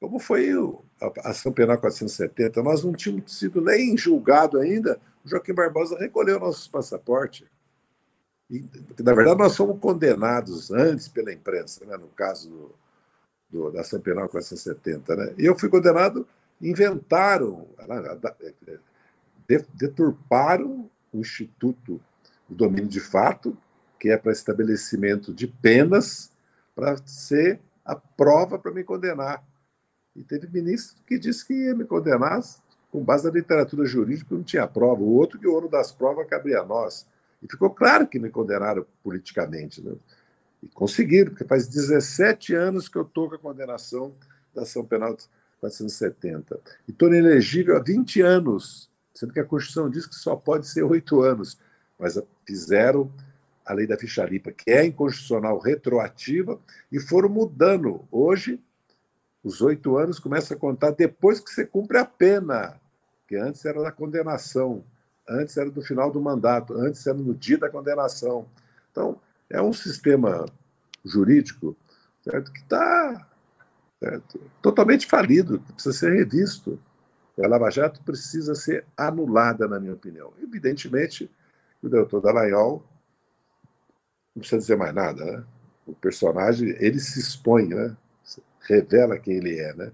[0.00, 5.28] Como foi o, a ação penal 470, nós não tínhamos sido nem julgado ainda, o
[5.28, 7.46] Joaquim Barbosa recolheu nossos passaportes.
[8.50, 8.64] E,
[8.98, 12.74] na verdade, nós fomos condenados antes pela imprensa, né, no caso do,
[13.50, 15.14] do, da ação penal 470.
[15.14, 15.34] Né?
[15.38, 16.26] E eu fui condenado,
[16.60, 17.68] inventaram,
[19.74, 22.00] deturparam o Instituto
[22.48, 23.56] do Domínio de Fato,
[23.98, 26.32] que é para estabelecimento de penas,
[26.74, 29.44] para ser a prova para me condenar.
[30.14, 32.40] E teve ministro que disse que ia me condenar
[32.90, 35.00] com base na literatura jurídica, não tinha prova.
[35.00, 37.06] O outro que o ouro das provas cabia a nós.
[37.42, 39.80] E ficou claro que me condenaram politicamente.
[39.80, 39.94] Né?
[40.62, 44.12] E conseguiram, porque faz 17 anos que eu estou com a condenação
[44.54, 45.16] da ação penal
[45.60, 46.60] 470.
[46.88, 50.82] E estou inelegível há 20 anos, sendo que a Constituição diz que só pode ser
[50.82, 51.58] oito anos.
[51.98, 53.10] Mas fizeram
[53.64, 56.58] a lei da ficha limpa, que é inconstitucional retroativa,
[56.90, 58.04] e foram mudando.
[58.10, 58.58] Hoje,
[59.42, 62.78] os oito anos começam a contar depois que você cumpre a pena,
[63.26, 64.84] que antes era da condenação,
[65.28, 68.46] antes era do final do mandato, antes era no dia da condenação.
[68.90, 70.46] Então, é um sistema
[71.04, 71.76] jurídico
[72.22, 73.26] certo, que está
[74.62, 76.78] totalmente falido, que precisa ser revisto.
[77.42, 80.32] A Lava Jato precisa ser anulada, na minha opinião.
[80.42, 81.30] Evidentemente,
[81.82, 82.84] o doutor Dallagnol
[84.34, 85.44] não precisa dizer mais nada, né?
[85.86, 87.96] O personagem, ele se expõe, né?
[88.60, 89.92] Revela quem ele é, né?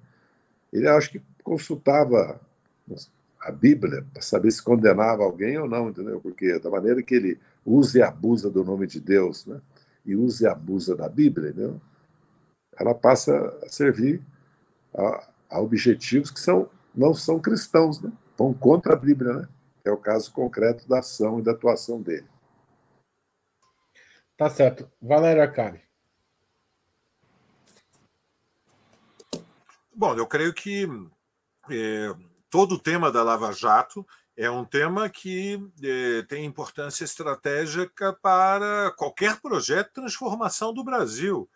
[0.72, 2.40] Ele acho que consultava
[3.40, 6.20] a Bíblia para saber se condenava alguém ou não, entendeu?
[6.20, 9.60] Porque da maneira que ele usa e abusa do nome de Deus, né?
[10.04, 11.80] E usa e abusa da Bíblia, entendeu?
[12.78, 14.20] Ela passa a servir
[14.94, 18.10] a, a objetivos que são não são cristãos, né?
[18.36, 19.48] Vão contra a Bíblia, né?
[19.84, 22.26] É o caso concreto da ação e da atuação dele.
[24.36, 24.90] Tá certo.
[25.00, 25.86] Valéria Arcari.
[29.99, 30.86] Bom, eu creio que
[31.70, 32.14] é,
[32.51, 38.92] todo o tema da Lava Jato é um tema que é, tem importância estratégica para
[38.94, 41.49] qualquer projeto de transformação do Brasil.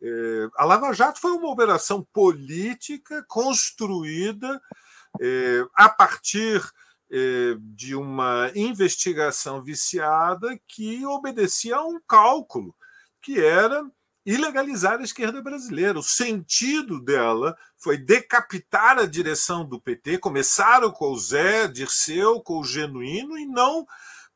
[0.00, 4.58] É, a Lava Jato foi uma operação política construída
[5.20, 6.62] é, a partir
[7.12, 12.74] é, de uma investigação viciada que obedecia a um cálculo,
[13.20, 13.84] que era
[14.24, 15.98] ilegalizar a esquerda brasileira.
[15.98, 20.18] O sentido dela foi decapitar a direção do PT.
[20.18, 23.86] Começaram com o Zé Dirceu, com o Genuíno, e não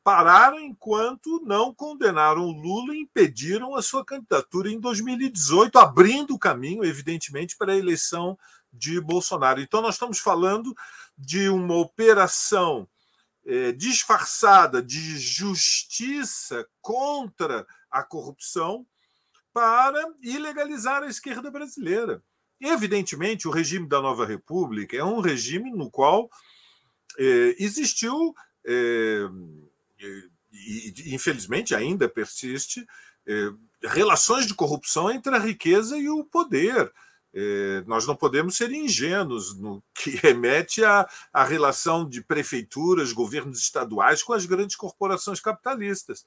[0.03, 6.39] pararam enquanto não condenaram o Lula e impediram a sua candidatura em 2018, abrindo o
[6.39, 8.37] caminho, evidentemente, para a eleição
[8.71, 9.59] de Bolsonaro.
[9.59, 10.75] Então, nós estamos falando
[11.17, 12.87] de uma operação
[13.45, 18.85] é, disfarçada de justiça contra a corrupção
[19.59, 22.23] para ilegalizar a esquerda brasileira.
[22.61, 26.29] Evidentemente, o regime da Nova República é um regime no qual
[27.17, 28.33] é, existiu,
[28.65, 29.25] é,
[30.53, 32.87] e infelizmente ainda persiste,
[33.27, 33.51] é,
[33.83, 36.89] relações de corrupção entre a riqueza e o poder.
[37.85, 44.33] Nós não podemos ser ingênuos no que remete à relação de prefeituras, governos estaduais com
[44.33, 46.25] as grandes corporações capitalistas.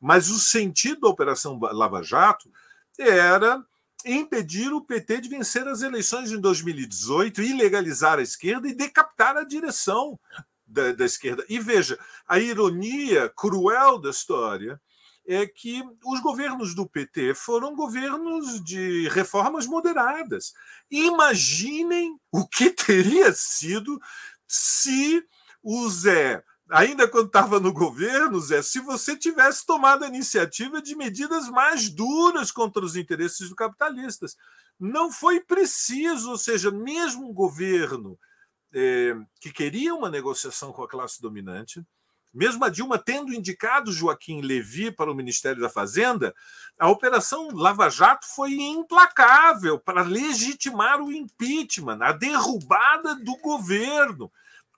[0.00, 2.50] Mas o sentido da Operação Lava Jato
[2.98, 3.62] era
[4.04, 9.44] impedir o PT de vencer as eleições em 2018, ilegalizar a esquerda e decapitar a
[9.44, 10.18] direção
[10.66, 11.44] da, da esquerda.
[11.48, 14.80] E veja, a ironia cruel da história
[15.26, 20.52] é que os governos do PT foram governos de reformas moderadas.
[20.90, 24.00] Imaginem o que teria sido
[24.48, 25.22] se
[25.62, 30.94] o Zé ainda quando estava no governo, Zé, se você tivesse tomado a iniciativa de
[30.94, 34.36] medidas mais duras contra os interesses dos capitalistas.
[34.78, 38.18] Não foi preciso, ou seja, mesmo um governo
[38.72, 41.84] é, que queria uma negociação com a classe dominante,
[42.32, 46.32] mesmo a Dilma tendo indicado Joaquim Levi para o Ministério da Fazenda,
[46.78, 54.30] a Operação Lava Jato foi implacável para legitimar o impeachment, a derrubada do governo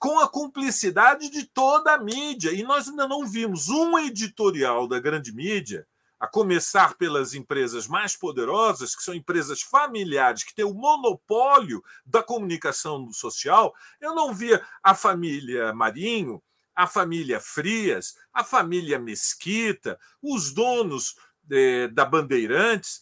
[0.02, 2.50] com a cumplicidade de toda a mídia.
[2.50, 5.86] E nós ainda não vimos um editorial da grande mídia,
[6.18, 12.20] a começar pelas empresas mais poderosas, que são empresas familiares, que têm o monopólio da
[12.20, 13.72] comunicação social.
[14.00, 16.42] Eu não via a família Marinho,
[16.74, 21.14] a família Frias, a família Mesquita, os donos
[21.48, 23.00] eh, da Bandeirantes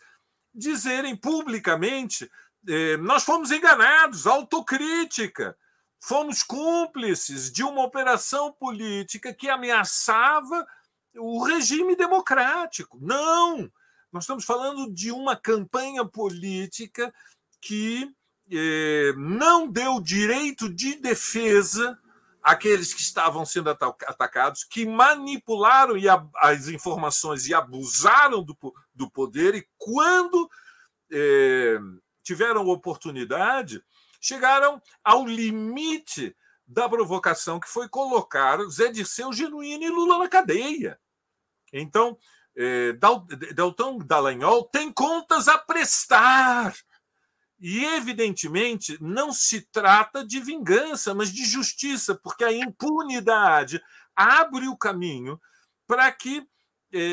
[0.55, 2.30] dizerem publicamente:
[2.68, 5.57] eh, nós fomos enganados, autocrítica
[6.01, 10.66] fomos cúmplices de uma operação política que ameaçava
[11.16, 12.98] o regime democrático.
[13.01, 13.70] Não!
[14.12, 17.12] Nós estamos falando de uma campanha política
[17.61, 18.11] que
[18.51, 21.96] eh, não deu direito de defesa
[22.42, 25.94] àqueles que estavam sendo atacados, que manipularam
[26.36, 28.57] as informações e abusaram do,
[28.94, 30.51] do poder, e quando
[31.12, 31.78] eh,
[32.22, 33.82] tiveram oportunidade,
[34.21, 41.01] chegaram ao limite da provocação, que foi colocar Zé Dirceu Genuíno e Lula na cadeia.
[41.73, 42.16] Então,
[42.57, 42.93] eh,
[43.55, 46.75] Deltão Dallagnol tem contas a prestar.
[47.59, 53.83] E, evidentemente, não se trata de vingança, mas de justiça, porque a impunidade
[54.16, 55.41] abre o caminho
[55.87, 56.47] para que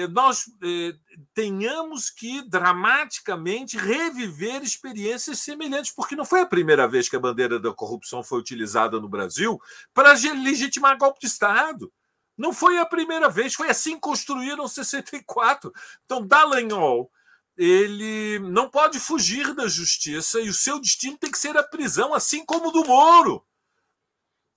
[0.09, 0.95] nós eh,
[1.35, 7.59] tenhamos que dramaticamente reviver experiências semelhantes, porque não foi a primeira vez que a bandeira
[7.59, 9.61] da corrupção foi utilizada no Brasil
[9.93, 11.93] para legitimar golpe de Estado.
[12.35, 15.71] Não foi a primeira vez, foi assim que construíram 64.
[16.05, 17.11] Então, Dallagnol,
[17.55, 22.15] ele não pode fugir da justiça e o seu destino tem que ser a prisão,
[22.15, 23.45] assim como o do Moro.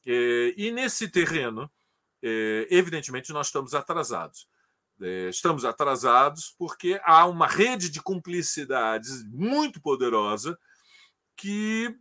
[0.07, 1.71] É, e nesse terreno,
[2.71, 4.49] evidentemente, nós estamos atrasados.
[5.01, 10.59] É, estamos atrasados porque há uma rede de cumplicidades muito poderosa
[11.37, 11.97] que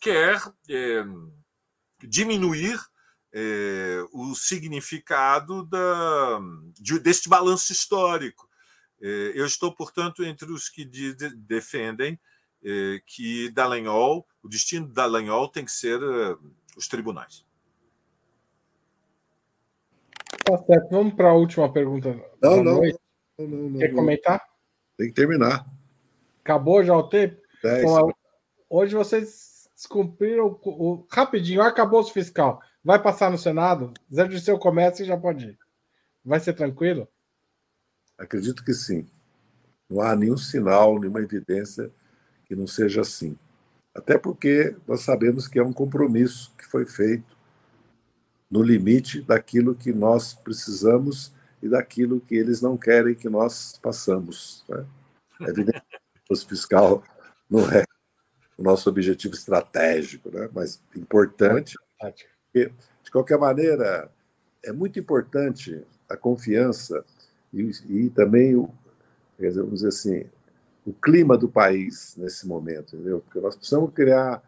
[0.00, 0.40] quer
[2.02, 2.78] diminuir
[3.32, 6.40] é, o significado da,
[6.78, 8.48] de, deste balanço histórico.
[9.00, 12.20] É, eu estou, portanto, entre os que de, de, defendem
[12.62, 16.36] é, que Dallagnol, o destino de Dallagnol tem que ser é,
[16.76, 17.44] os tribunais.
[20.44, 20.88] Tá certo.
[20.90, 22.14] Vamos para a última pergunta.
[22.42, 22.82] Não, não,
[23.38, 24.42] não, não, Quer comentar?
[24.96, 25.66] Tem que terminar.
[26.42, 27.40] Acabou já o tempo?
[27.64, 27.84] É,
[28.68, 32.60] hoje vocês descumpriram o, o, rapidinho, acabou o fiscal.
[32.84, 33.92] Vai passar no Senado?
[34.12, 35.58] Zé de seu comércio já pode ir.
[36.24, 37.06] Vai ser tranquilo?
[38.18, 39.06] Acredito que sim.
[39.88, 41.90] Não há nenhum sinal, nenhuma evidência
[42.46, 43.36] que não seja assim.
[43.94, 47.36] Até porque nós sabemos que é um compromisso que foi feito
[48.52, 51.32] no limite daquilo que nós precisamos
[51.62, 54.62] e daquilo que eles não querem que nós passamos.
[54.68, 54.84] Né?
[55.40, 55.82] É evidente
[56.26, 57.02] que o fiscal
[57.48, 57.82] não é
[58.58, 60.50] o nosso objetivo estratégico, né?
[60.52, 62.70] mas importante porque,
[63.02, 64.10] de qualquer maneira,
[64.62, 67.02] é muito importante a confiança
[67.54, 68.68] e, e também o,
[69.38, 70.26] dizer, vamos dizer assim,
[70.84, 73.20] o clima do país nesse momento, entendeu?
[73.20, 74.42] Porque nós precisamos criar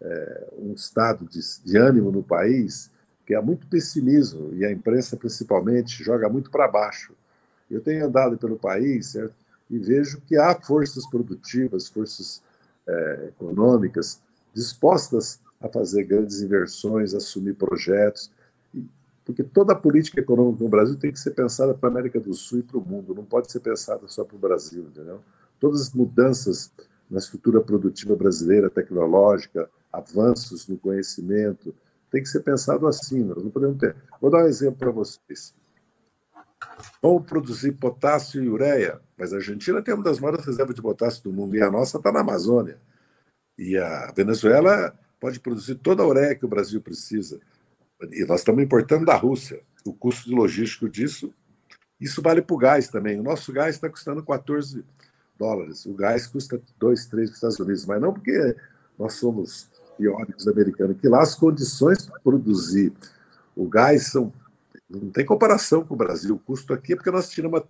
[0.00, 2.96] é, um estado de, de ânimo no país
[3.28, 7.12] que há muito pessimismo e a imprensa principalmente joga muito para baixo.
[7.70, 9.34] Eu tenho andado pelo país certo?
[9.68, 12.42] e vejo que há forças produtivas, forças
[12.86, 14.18] é, econômicas
[14.54, 18.30] dispostas a fazer grandes inversões, assumir projetos,
[19.26, 22.32] porque toda a política econômica no Brasil tem que ser pensada para a América do
[22.32, 25.20] Sul e para o mundo, não pode ser pensada só para o Brasil, entendeu?
[25.60, 26.72] Todas as mudanças
[27.10, 31.74] na estrutura produtiva brasileira, tecnológica, avanços no conhecimento,
[32.10, 33.94] tem que ser pensado assim, nós não podemos ter.
[34.20, 35.54] Vou dar um exemplo para vocês.
[37.02, 41.22] Vamos produzir potássio e ureia, mas a Argentina tem uma das maiores reservas de potássio
[41.24, 42.78] do mundo e a nossa está na Amazônia.
[43.56, 47.40] E a Venezuela pode produzir toda a ureia que o Brasil precisa.
[48.10, 49.62] E nós estamos importando da Rússia.
[49.84, 51.32] O custo logístico disso,
[52.00, 53.18] isso vale para o gás também.
[53.18, 54.84] O nosso gás está custando 14
[55.38, 55.86] dólares.
[55.86, 58.56] O gás custa 2, 3 nos Estados Unidos, mas não porque
[58.98, 59.68] nós somos
[59.98, 62.92] iônicos americanos, que lá as condições para produzir
[63.56, 64.32] o gás são.
[64.88, 66.36] Não tem comparação com o Brasil.
[66.36, 67.62] O custo aqui é porque nós tiramos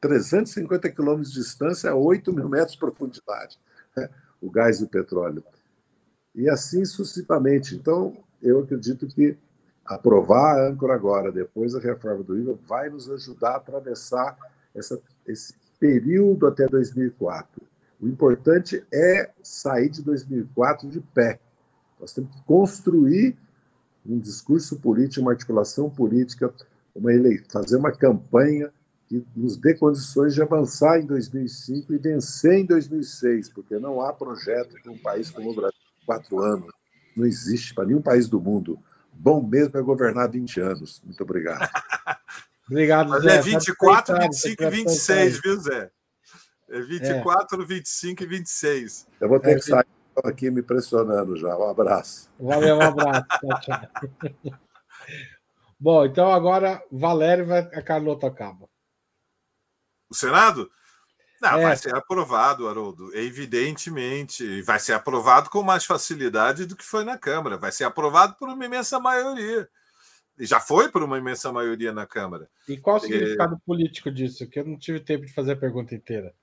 [0.00, 3.58] 350 quilômetros de distância a 8 mil metros de profundidade,
[3.96, 4.08] né?
[4.40, 5.42] o gás e o petróleo
[6.36, 7.74] e assim sucessivamente.
[7.74, 8.12] Então,
[8.42, 9.36] eu acredito que
[9.84, 14.36] aprovar a âncora agora, depois da reforma do IVA, vai nos ajudar a atravessar
[14.74, 17.62] essa, esse período até 2004.
[17.98, 21.40] O importante é sair de 2004 de pé.
[22.00, 23.36] Nós temos que construir
[24.04, 26.52] um discurso político, uma articulação política,
[26.94, 28.72] uma eleição, fazer uma campanha
[29.08, 34.12] que nos dê condições de avançar em 2005 e vencer em 2006, porque não há
[34.12, 36.72] projeto para um país como o Brasil quatro anos.
[37.16, 38.78] Não existe para nenhum país do mundo.
[39.12, 41.02] Bom mesmo é governar 20 anos.
[41.04, 41.68] Muito obrigado.
[42.68, 43.36] obrigado, Mas Zé.
[43.36, 45.90] é 24, 25 e 26, viu, Zé?
[46.68, 47.64] É 24, é.
[47.64, 49.06] 25 e 26.
[49.20, 49.86] Eu vou ter é, que sair
[50.24, 51.56] aqui me pressionando já.
[51.56, 52.30] Um abraço.
[52.38, 53.26] Valeu, um abraço.
[53.40, 54.58] tchau, tchau.
[55.78, 58.68] Bom, então agora Valério vai a Carlota acaba.
[60.08, 60.70] O Senado?
[61.40, 61.62] Não, é.
[61.64, 64.62] vai ser aprovado, Haroldo, evidentemente.
[64.62, 67.58] Vai ser aprovado com mais facilidade do que foi na Câmara.
[67.58, 69.68] Vai ser aprovado por uma imensa maioria.
[70.38, 72.48] E já foi por uma imensa maioria na Câmara.
[72.68, 73.58] E qual o significado é...
[73.66, 74.46] político disso?
[74.48, 76.34] Que eu não tive tempo de fazer a pergunta inteira.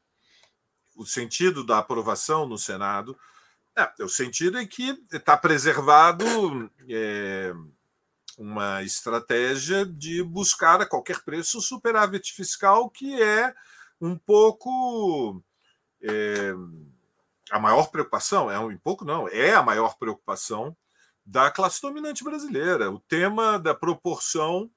[0.96, 3.18] O sentido da aprovação no Senado
[3.76, 6.26] É, o sentido é que está preservado
[6.88, 7.52] é,
[8.38, 13.54] uma estratégia de buscar a qualquer preço o superávit fiscal, que é
[14.00, 15.42] um pouco
[16.04, 16.54] é,
[17.50, 20.76] a maior preocupação, é um pouco não, é a maior preocupação
[21.26, 22.92] da classe dominante brasileira.
[22.92, 24.70] O tema da proporção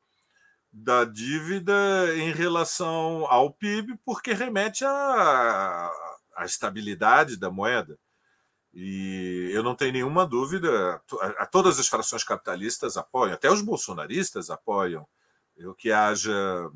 [0.73, 1.75] da dívida
[2.17, 5.91] em relação ao PIB, porque remete à,
[6.35, 7.99] à estabilidade da moeda.
[8.79, 11.01] E eu não tenho nenhuma dúvida,
[11.39, 15.09] a, todas as frações capitalistas apoiam, até os bolsonaristas apoiam
[15.79, 16.71] que haja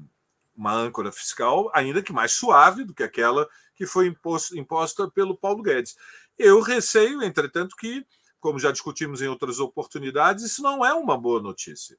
[0.56, 5.36] uma âncora fiscal, ainda que mais suave do que aquela que foi imposto, imposta pelo
[5.36, 5.94] Paulo Guedes.
[6.38, 8.06] Eu receio, entretanto, que,
[8.40, 11.98] como já discutimos em outras oportunidades, isso não é uma boa notícia.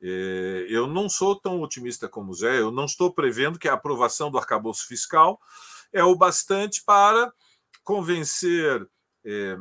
[0.00, 3.74] É, eu não sou tão otimista como o Zé, eu não estou prevendo que a
[3.74, 5.38] aprovação do arcabouço fiscal
[5.92, 7.30] é o bastante para
[7.84, 8.88] convencer
[9.24, 9.56] é,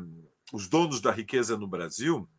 [0.51, 2.29] os donos da riqueza no Brasil,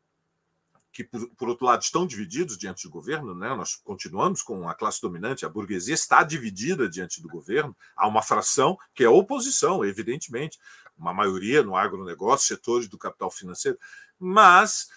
[0.92, 3.48] que, por, por, outro lado, estão divididos diante do governo, né?
[3.54, 8.22] nós continuamos com a classe dominante, a burguesia está dividida diante do governo, há uma
[8.22, 10.58] fração que é oposição, evidentemente,
[10.96, 13.78] uma maioria no agronegócio, setores do capital financeiro,
[14.18, 14.88] mas.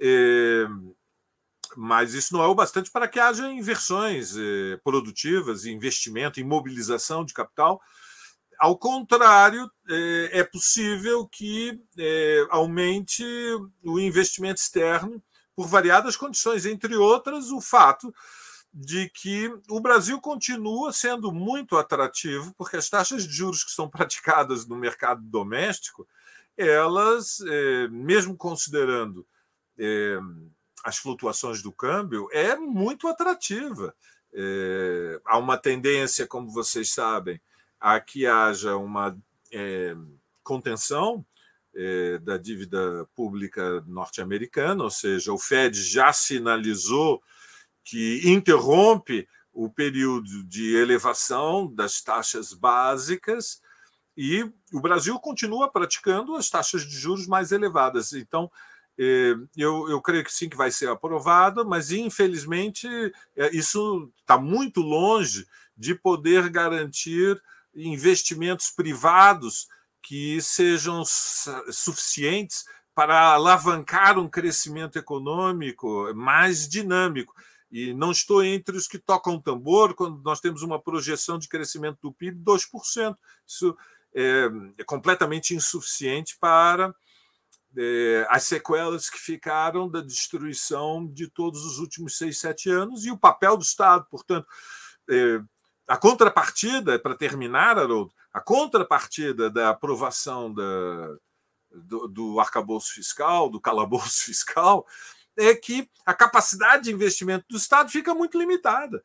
[0.00, 0.66] É,
[1.74, 7.32] mas isso não é o bastante para que haja inversões eh, produtivas, investimento, imobilização de
[7.32, 7.80] capital
[8.62, 13.24] ao contrário, é, é possível que é, aumente
[13.82, 15.20] o investimento externo
[15.52, 18.14] por variadas condições, entre outras, o fato
[18.72, 23.90] de que o Brasil continua sendo muito atrativo, porque as taxas de juros que são
[23.90, 26.06] praticadas no mercado doméstico,
[26.56, 29.26] elas, é, mesmo considerando
[30.84, 33.92] as flutuações do câmbio, é muito atrativa.
[35.26, 37.40] há uma tendência, como vocês sabem,
[37.82, 39.18] a que haja uma
[39.52, 39.96] é,
[40.44, 41.26] contenção
[41.74, 47.20] é, da dívida pública norte-americana, ou seja, o Fed já sinalizou
[47.84, 53.60] que interrompe o período de elevação das taxas básicas
[54.16, 58.12] e o Brasil continua praticando as taxas de juros mais elevadas.
[58.12, 58.48] Então,
[58.96, 62.86] é, eu, eu creio que sim, que vai ser aprovada, mas infelizmente
[63.36, 67.42] é, isso está muito longe de poder garantir
[67.74, 69.66] investimentos privados
[70.02, 71.02] que sejam
[71.70, 72.64] suficientes
[72.94, 77.34] para alavancar um crescimento econômico mais dinâmico.
[77.70, 81.98] E não estou entre os que tocam tambor quando nós temos uma projeção de crescimento
[82.02, 83.16] do PIB de 2%.
[83.46, 83.76] Isso
[84.14, 86.94] é, é completamente insuficiente para
[87.76, 93.10] é, as sequelas que ficaram da destruição de todos os últimos seis, sete anos e
[93.10, 94.06] o papel do Estado.
[94.10, 94.46] Portanto,
[95.08, 95.40] é,
[95.86, 101.16] a contrapartida, para terminar, Haroldo, a contrapartida da aprovação da,
[101.70, 104.86] do, do arcabouço fiscal, do calabouço fiscal,
[105.36, 109.02] é que a capacidade de investimento do Estado fica muito limitada.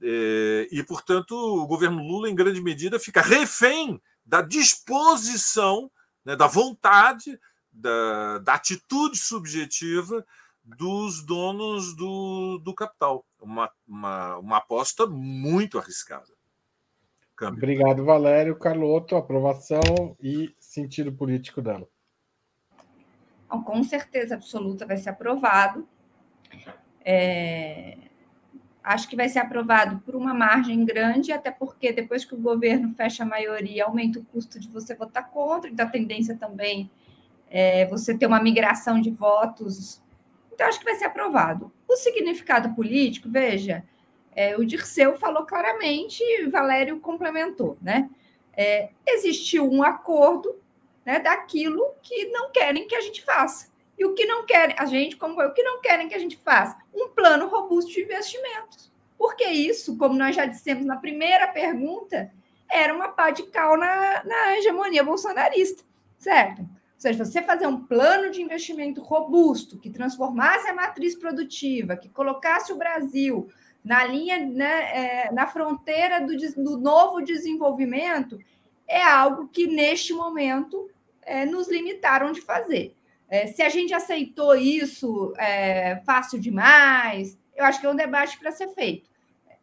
[0.00, 5.90] É, e, portanto, o governo Lula, em grande medida, fica refém da disposição,
[6.24, 7.38] né, da vontade,
[7.70, 10.24] da, da atitude subjetiva
[10.64, 13.24] dos donos do, do capital.
[13.40, 16.32] Uma, uma, uma aposta muito arriscada.
[17.34, 17.58] Câmbio.
[17.58, 18.56] Obrigado, Valério.
[18.56, 21.88] Carloto, aprovação e sentido político dela.
[23.48, 25.86] Com certeza absoluta vai ser aprovado.
[27.04, 27.98] É...
[28.82, 32.94] Acho que vai ser aprovado por uma margem grande, até porque depois que o governo
[32.94, 36.90] fecha a maioria, aumenta o custo de você votar contra, então a tendência também
[37.48, 40.01] é você ter uma migração de votos
[40.52, 41.72] então, acho que vai ser aprovado.
[41.88, 43.84] O significado político, veja,
[44.34, 48.08] é, o Dirceu falou claramente, Valério complementou, né?
[48.54, 50.54] É, existiu um acordo
[51.04, 53.70] né, daquilo que não querem que a gente faça.
[53.98, 56.18] E o que não querem, a gente, como eu, o que não querem que a
[56.18, 56.76] gente faça?
[56.94, 58.92] Um plano robusto de investimentos.
[59.16, 62.32] Porque isso, como nós já dissemos na primeira pergunta,
[62.70, 65.84] era uma pá de cal na, na hegemonia bolsonarista,
[66.18, 66.66] certo?
[67.02, 72.72] Seja, você fazer um plano de investimento robusto que transformasse a matriz produtiva, que colocasse
[72.72, 73.48] o Brasil
[73.84, 78.38] na linha, né, é, na fronteira do, do, novo desenvolvimento,
[78.86, 80.88] é algo que neste momento
[81.22, 82.94] é, nos limitaram de fazer.
[83.28, 88.38] É, se a gente aceitou isso é, fácil demais, eu acho que é um debate
[88.38, 89.10] para ser feito.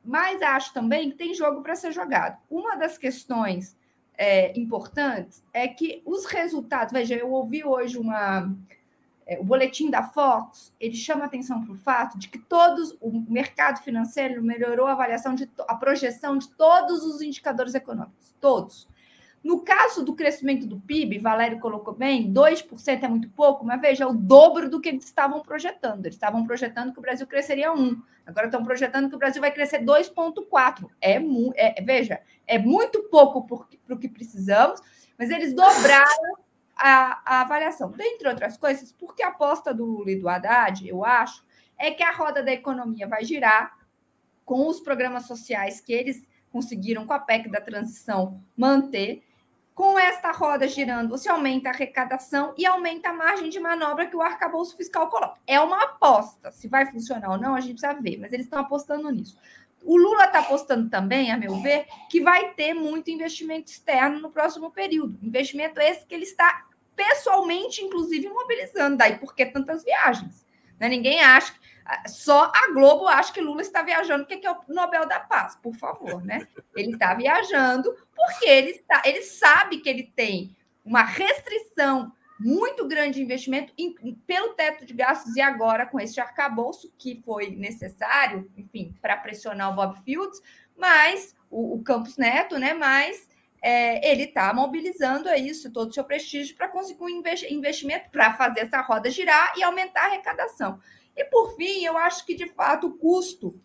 [0.04, 2.38] Mas acho também que tem jogo para ser jogado.
[2.50, 3.78] Uma das questões
[4.20, 6.92] é, importantes é que os resultados.
[6.92, 8.54] Veja, eu ouvi hoje uma,
[9.26, 13.10] é, o boletim da Fox, ele chama atenção para o fato de que todos o
[13.30, 18.90] mercado financeiro melhorou a avaliação de a projeção de todos os indicadores econômicos, todos.
[19.44, 24.04] No caso do crescimento do PIB, Valério colocou bem, 2% é muito pouco, mas veja,
[24.04, 26.06] é o dobro do que eles estavam projetando.
[26.06, 28.02] Eles estavam projetando que o Brasil cresceria 1.
[28.26, 30.90] Agora estão projetando que o Brasil vai crescer 2,4.
[31.00, 31.22] É,
[31.56, 33.48] é, veja, é muito pouco
[33.86, 34.82] para o que precisamos,
[35.18, 36.36] mas eles dobraram
[36.76, 37.92] a, a avaliação.
[37.92, 41.46] Dentre outras coisas, porque a aposta do Lula e do Haddad, eu acho,
[41.78, 43.78] é que a roda da economia vai girar
[44.44, 49.24] com os programas sociais que eles conseguiram com a PEC da transição manter
[49.80, 54.16] com esta roda girando, você aumenta a arrecadação e aumenta a margem de manobra que
[54.18, 55.40] o arcabouço fiscal coloca.
[55.48, 56.52] É uma aposta.
[56.52, 59.38] Se vai funcionar ou não, a gente precisa ver, mas eles estão apostando nisso.
[59.82, 64.30] O Lula está apostando também, a meu ver, que vai ter muito investimento externo no
[64.30, 65.18] próximo período.
[65.24, 68.98] Investimento esse que ele está pessoalmente, inclusive, mobilizando.
[68.98, 70.46] Daí por que tantas viagens?
[70.78, 70.90] Né?
[70.90, 71.54] Ninguém acha.
[72.08, 75.76] Só a Globo acha que Lula está viajando, porque é o Nobel da Paz, por
[75.76, 76.48] favor, né?
[76.76, 83.16] Ele está viajando porque ele, está, ele sabe que ele tem uma restrição muito grande
[83.16, 83.94] de investimento em,
[84.26, 89.72] pelo teto de gastos e agora com esse arcabouço que foi necessário, enfim, para pressionar
[89.72, 90.42] o Bob Fields,
[90.76, 92.74] mas o, o Campos Neto, né?
[92.74, 93.29] Mas
[93.62, 97.10] é, ele está mobilizando isso, todo o seu prestígio para conseguir um
[97.50, 100.80] investimento para fazer essa roda girar e aumentar a arrecadação.
[101.16, 103.60] E por fim, eu acho que de fato o custo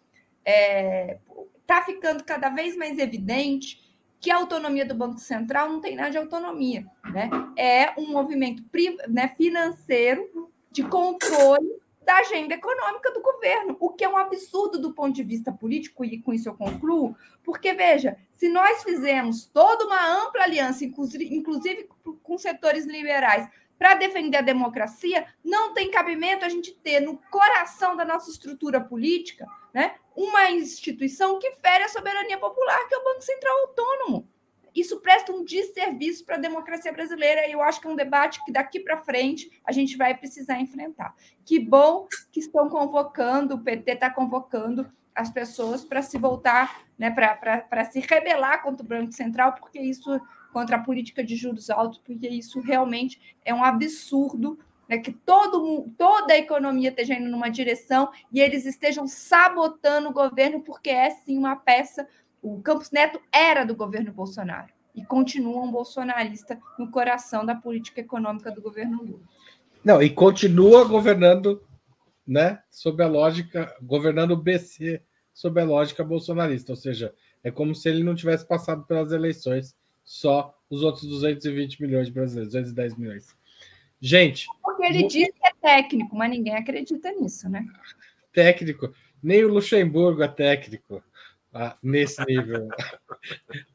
[0.45, 1.19] está é,
[1.67, 3.83] tá ficando cada vez mais evidente
[4.21, 7.29] que a autonomia do Banco Central não tem nada de autonomia, né?
[7.59, 8.63] É um movimento
[9.07, 14.93] né, financeiro de controle da agenda econômica do governo, o que é um absurdo do
[14.93, 19.87] ponto de vista político, e com isso eu concluo, porque, veja, se nós fizermos toda
[19.87, 21.89] uma ampla aliança, inclusive
[22.23, 23.49] com setores liberais,
[23.79, 28.81] para defender a democracia, não tem cabimento a gente ter no coração da nossa estrutura
[28.81, 34.29] política né, uma instituição que fere a soberania popular, que é o Banco Central Autônomo.
[34.75, 38.45] Isso presta um desserviço para a democracia brasileira e eu acho que é um debate
[38.45, 41.15] que daqui para frente a gente vai precisar enfrentar.
[41.45, 47.11] Que bom que estão convocando, o PT está convocando as pessoas para se voltar, né,
[47.11, 50.21] para se rebelar contra o Banco Central, porque isso
[50.53, 54.59] contra a política de juros altos, porque isso realmente é um absurdo
[54.89, 60.13] né, que todo, toda a economia esteja indo numa direção e eles estejam sabotando o
[60.13, 62.07] governo, porque é sim uma peça.
[62.43, 68.01] O Campos Neto era do governo Bolsonaro e continua um bolsonarista no coração da política
[68.01, 69.23] econômica do governo Lula.
[69.85, 71.61] Não, e continua governando,
[72.27, 75.03] né, sob a lógica, governando o BC
[75.33, 79.77] sob a lógica bolsonarista, ou seja, é como se ele não tivesse passado pelas eleições,
[80.05, 83.37] só os outros 220 milhões de brasileiros, 210 milhões.
[84.01, 84.47] Gente.
[84.63, 87.67] Porque ele diz que é técnico, mas ninguém acredita nisso, né?
[88.33, 88.95] Técnico.
[89.23, 91.03] Nem o Luxemburgo é técnico
[91.53, 92.69] ah, nesse nível.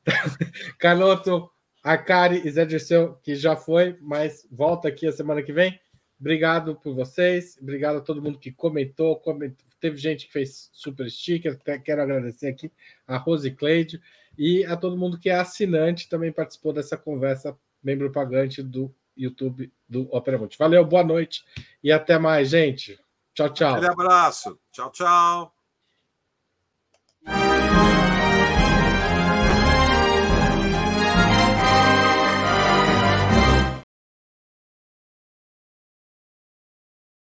[0.77, 1.49] Canoto,
[1.83, 5.79] Akari e Zé Dirceu, que já foi, mas volta aqui a semana que vem.
[6.19, 9.65] Obrigado por vocês, obrigado a todo mundo que comentou, comentou.
[9.79, 12.69] Teve gente que fez super sticker, quero agradecer aqui
[13.07, 14.01] a Rose Cleide
[14.37, 19.71] e a todo mundo que é assinante também participou dessa conversa, membro pagante do YouTube
[19.87, 20.57] do Opera Multi.
[20.57, 21.43] Valeu, boa noite
[21.83, 22.99] e até mais, gente.
[23.33, 23.79] Tchau, tchau.
[23.79, 24.59] Um abraço.
[24.71, 25.53] Tchau, tchau.